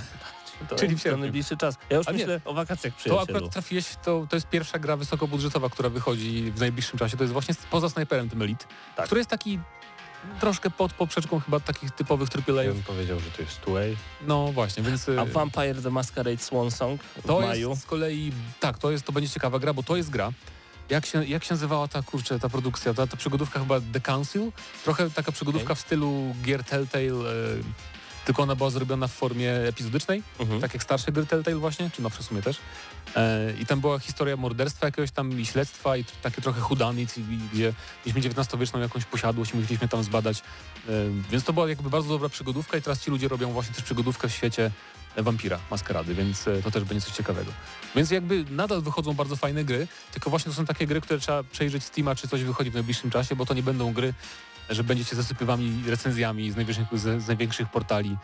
[0.70, 1.76] To, Czyli w to najbliższy czas.
[1.90, 3.24] Ja już A nie, myślę o wakacjach To przyjacielu.
[3.38, 7.18] akurat trafiłeś, to, to jest pierwsza gra wysokobudżetowa, która wychodzi w najbliższym czasie.
[7.18, 9.06] To jest właśnie poza Sniperem tym Elite, Tak.
[9.06, 9.60] który jest taki
[10.40, 12.74] troszkę pod poprzeczką chyba takich typowych Ja AAA-ów.
[12.76, 13.96] bym powiedział, że to jest two-way.
[14.28, 17.70] No właśnie, więc y, A Vampire the Masquerade Swan Song w to maju.
[17.70, 20.32] jest z kolei, tak, to jest, to będzie ciekawa gra, bo to jest gra.
[20.90, 24.52] Jak się, jak się nazywała ta kurczę, ta produkcja, ta, ta przygodówka chyba The Council?
[24.84, 25.76] Trochę taka przygodówka Okej.
[25.76, 27.14] w stylu gier Telltale, e,
[28.26, 30.62] tylko ona była zrobiona w formie epizodycznej, Mhm.
[30.62, 32.58] tak jak starsze gry Telltale właśnie, czy nowsze w sumie też.
[33.16, 37.22] E, I tam była historia morderstwa jakiegoś tam i śledztwa i takie trochę hudanit, i-
[37.54, 37.74] gdzie
[38.06, 40.40] mieliśmy XIX-wieczną jakąś posiadłość i musieliśmy tam zbadać.
[40.40, 40.92] E,
[41.32, 44.30] więc to była jakby bardzo dobra przygodówka i teraz ci ludzie robią właśnie też przygodówkę
[44.30, 44.72] w świecie
[45.16, 47.52] e, wampira, maskarady, więc to też będzie coś ciekawego.
[47.96, 51.44] Więc jakby nadal wychodzą bardzo fajne gry, tylko właśnie to są takie gry, które trzeba
[51.44, 54.14] przejrzeć Steama, czy coś wychodzi w najbliższym czasie, bo to nie będą gry,
[54.70, 58.18] że będziecie zasypywani recenzjami z największych, z największych portali.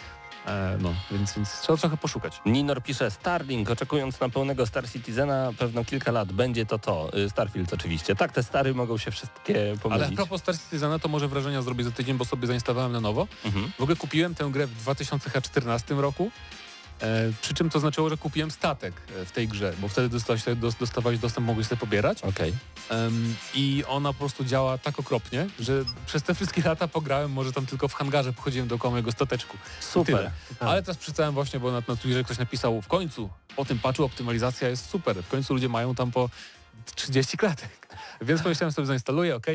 [0.47, 2.41] E, no, więc, więc trzeba trochę poszukać.
[2.45, 7.17] Ninor pisze Starlink, oczekując na pełnego Star Citizena pewno kilka lat będzie to to.
[7.17, 8.15] Y, Starfield oczywiście.
[8.15, 10.05] Tak, te stary mogą się wszystkie pomylić.
[10.05, 13.01] Ale a propos Star Citizena, to może wrażenia zrobię za tydzień, bo sobie zainstalowałem na
[13.01, 13.27] nowo.
[13.45, 13.71] Mhm.
[13.77, 16.31] W ogóle kupiłem tę grę w 2014 roku.
[17.01, 20.43] E, przy czym to znaczyło, że kupiłem statek e, w tej grze, bo wtedy dostałeś,
[20.55, 22.23] dos- dostawałeś dostęp, mogłeś sobie pobierać.
[22.23, 22.53] Okej.
[22.89, 27.51] Em, I ona po prostu działa tak okropnie, że przez te wszystkie lata pograłem, może
[27.51, 29.57] tam tylko w hangarze pochodziłem dookoła mojego stateczku.
[29.79, 30.15] Super.
[30.15, 30.31] Tyle.
[30.59, 34.03] Ale teraz przeczytałem właśnie, bo na, na Twitterze ktoś napisał w końcu, po tym patchu
[34.03, 35.23] optymalizacja jest super.
[35.23, 36.29] W końcu ludzie mają tam po
[36.95, 37.87] 30 klatek.
[38.21, 39.45] Więc pomyślałem sobie, zainstaluję, ok.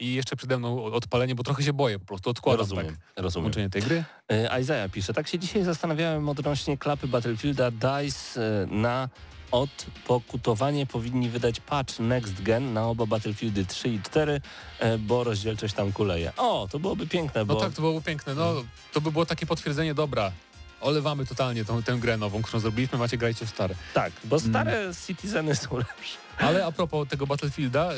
[0.00, 2.86] I jeszcze przede mną odpalenie, bo trochę się boję, po prostu odkładam Rozumiem.
[3.14, 3.42] tak Rozumiem.
[3.44, 4.04] włączenie tej gry.
[4.32, 9.08] Y, Isaiah pisze, tak się dzisiaj zastanawiałem odnośnie klapy Battlefielda DICE y, na
[9.50, 14.40] odpokutowanie powinni wydać patch Next Gen na oba Battlefieldy 3 i 4,
[14.82, 16.32] y, bo rozdzielczość tam kuleje.
[16.36, 18.34] O, to byłoby piękne, No bo tak, to byłoby piękne.
[18.34, 18.54] No,
[18.92, 20.32] to by było takie potwierdzenie, dobra,
[20.80, 23.74] olewamy totalnie tą, tę grę nową, którą zrobiliśmy, macie grajcie w stare.
[23.94, 24.50] tak, bo Mm.
[24.50, 26.18] stare Citizeny są lepsze.
[26.38, 27.96] Ale a propos tego Battlefielda, y,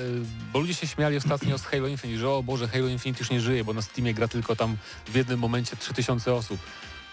[0.52, 3.40] bo ludzie się śmiali ostatnio z Halo Infinite, że o Boże, Halo Infinite już nie
[3.40, 4.76] żyje, bo na Steamie gra tylko tam
[5.06, 6.60] w jednym momencie 3000 osób.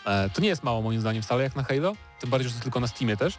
[0.05, 2.63] E, to nie jest mało moim zdaniem wcale jak na Halo, tym bardziej, że to
[2.63, 3.34] tylko na Steamie też.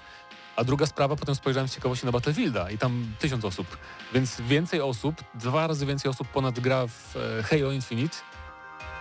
[0.56, 3.76] A druga sprawa, potem spojrzałem z ciekawości na Battlefielda i tam tysiąc osób.
[4.14, 8.16] Więc więcej osób, dwa razy więcej osób ponad gra w e, Halo Infinite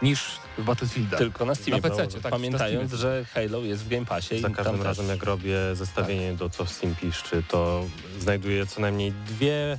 [0.01, 1.17] niż w Battlefielda.
[1.17, 1.81] Tylko na Steamie.
[1.81, 4.75] Na PC, tak, Pamiętając, na że Halo jest w Game Passie Za i tam każdym
[4.77, 4.85] też...
[4.85, 7.85] razem jak robię zestawienie do co Steam piszczy, to
[8.19, 9.77] znajduję co najmniej dwie,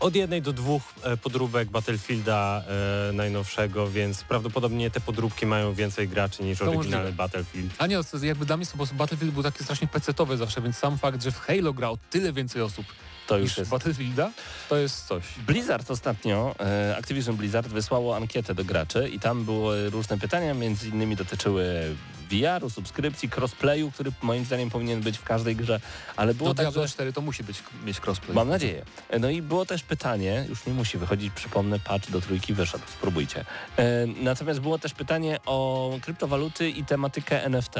[0.00, 2.62] od jednej do dwóch e, podróbek Battlefielda
[3.08, 7.16] e, najnowszego, więc prawdopodobnie te podróbki mają więcej graczy niż To oryginalny możliwe.
[7.16, 7.74] Battlefield.
[7.78, 10.98] A nie, jakby dla mnie to, bo Battlefield był taki strasznie pecetowy zawsze, więc sam
[10.98, 12.86] fakt, że w Halo gra o tyle więcej osób
[13.26, 14.30] To już jest Battlefielda,
[14.68, 15.24] to jest coś.
[15.46, 20.88] Blizzard ostatnio, e, Activision Blizzard wysłało ankietę do graczy i tam były różne pytania, między
[20.88, 21.96] innymi dotyczyły
[22.30, 25.80] VR-u, subskrypcji, crossplayu, który moim zdaniem powinien być w każdej grze,
[26.16, 26.92] ale było No tak, Diablo że...
[26.92, 28.34] 4 to musi być, mieć crossplay.
[28.34, 28.84] Mam nadzieję.
[29.20, 33.44] No i było też pytanie, już nie musi wychodzić, przypomnę, patch do trójki wyszedł, spróbujcie.
[33.76, 37.74] E, natomiast było też pytanie o kryptowaluty i tematykę NFT.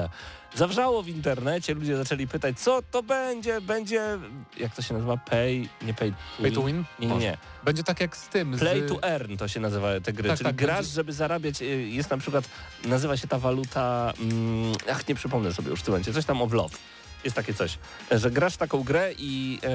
[0.55, 4.03] Zawrzało w internecie, ludzie zaczęli pytać, co to będzie, będzie,
[4.59, 6.84] jak to się nazywa, pay, nie pay to Pay to win?
[6.99, 7.36] Nie, nie, nie.
[7.64, 8.59] Będzie tak jak z tym.
[8.59, 8.88] Play z...
[8.88, 11.64] to earn to się nazywa te gry, Tak, czyli tak, grasz, będzie- żeby zarabiać, y,
[11.66, 12.49] jest na przykład,
[12.84, 16.42] nazywa się ta waluta, mm, ach nie przypomnę sobie już w tym momencie, coś tam
[16.42, 16.76] of love.
[17.27, 17.79] Jest takie coś,
[18.11, 19.68] że grasz w taką grę i e,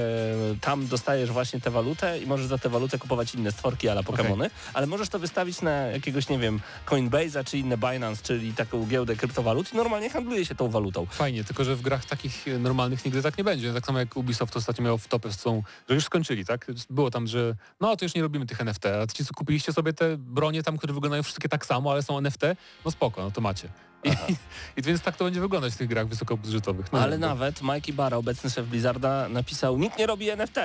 [0.61, 4.49] tam dostajesz właśnie tę walutę i możesz za tę walutę kupować inne stworki ala Pokémony,
[4.73, 9.15] ale możesz to wystawić na jakiegoś, nie wiem, Coinbase'a czy inne Binance, czyli taką giełdę
[9.15, 11.05] kryptowalut i normalnie handluje się tą walutą.
[11.05, 13.73] Fajnie, tylko że w grach takich e, normalnych nigdy tak nie będzie.
[13.73, 16.67] Tak samo jak Ubisoft ostatnio miał w topę, są, że już skończyli, tak?
[16.89, 19.93] Było tam, że no to już nie robimy tych NFT, a ci co kupiliście sobie
[19.93, 22.41] te bronie tam, które wyglądają wszystkie tak samo, ale są NFT,
[22.85, 23.69] no spoko, no to macie.
[24.03, 24.09] I,
[24.77, 26.93] I więc tak to będzie wyglądać w tych grach wysokobudżetowych.
[26.93, 30.55] No, Ale no, nawet Mikey Barra, obecny szef Blizzarda, napisał, nikt nie robi NFT.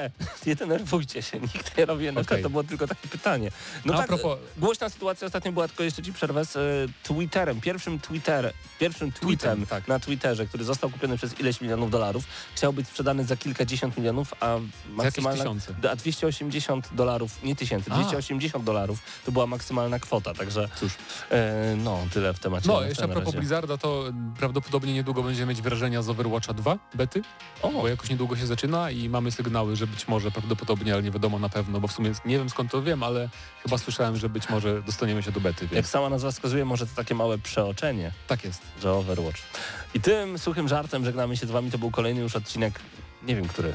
[0.46, 2.32] Nie denerwujcie się, nikt nie robi NFT.
[2.32, 2.42] Okej.
[2.42, 3.50] To było tylko takie pytanie.
[3.84, 6.60] No A tak, propos- głośna sytuacja ostatnio była, tylko jeszcze ci przerwę, z e,
[7.02, 7.60] Twitterem.
[7.60, 9.88] Pierwszym Twitter, pierwszym tweetem Tweetem, tak.
[9.88, 12.24] na Twitterze, który został kupiony przez ileś milionów dolarów,
[12.54, 14.56] chciał być sprzedany za kilkadziesiąt milionów, a
[14.88, 15.44] maksymalna...
[15.90, 17.94] A 280 dolarów, nie tysięcy, A.
[17.94, 20.92] 280 dolarów to była maksymalna kwota, także Cóż.
[21.30, 22.68] e, no, tyle w temacie.
[22.68, 23.40] No, jeszcze a propos.
[23.40, 24.04] Blizzarda, to
[24.38, 27.22] prawdopodobnie niedługo będziemy mieć wrażenia z Overwatcha 2 bety,
[27.62, 31.10] O, bo jakoś niedługo się zaczyna i mamy sygnały, że być może prawdopodobnie, ale nie
[31.10, 33.28] wiadomo na pewno, bo w sumie nie wiem skąd to wiem, ale
[33.62, 36.86] chyba słyszałem, że być może dostaniemy się do bety, jak więc sama nazwa wskazuje, może
[36.86, 38.12] to takie małe przeoczenie.
[38.26, 38.62] tak jest.
[38.82, 39.42] że Overwatch.
[39.94, 41.70] I tym suchym żartem żegnamy się z wami.
[41.70, 42.80] To był kolejny już odcinek,
[43.22, 43.72] nie wiem który,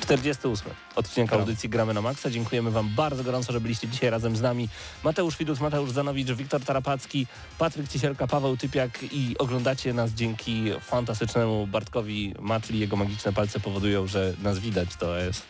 [0.00, 2.30] 748 odcinek audycji Gramy na Maxa.
[2.30, 4.68] Dziękujemy wam bardzo gorąco, że byliście dzisiaj razem z nami.
[5.04, 7.26] Mateusz Widus, Mateusz Zanowicz, Wiktor Tarapacki,
[7.58, 12.78] Patryk Ciesielka, Paweł Typiak i oglądacie nas dzięki fantastycznemu Bartkowi Matli.
[12.78, 14.88] Jego magiczne palce powodują, że nas widać.
[14.98, 15.42] To jest...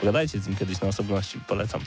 [0.00, 1.80] Pogadajcie z nim kiedyś na osobności, polecam.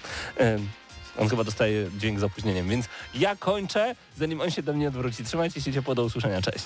[1.18, 2.86] On chyba dostaje dźwięk z opóźnieniem, więc
[3.16, 5.24] ja kończę, zanim on się do mnie odwróci.
[5.24, 6.66] Trzymajcie się ciepło, do usłyszenia, cześć.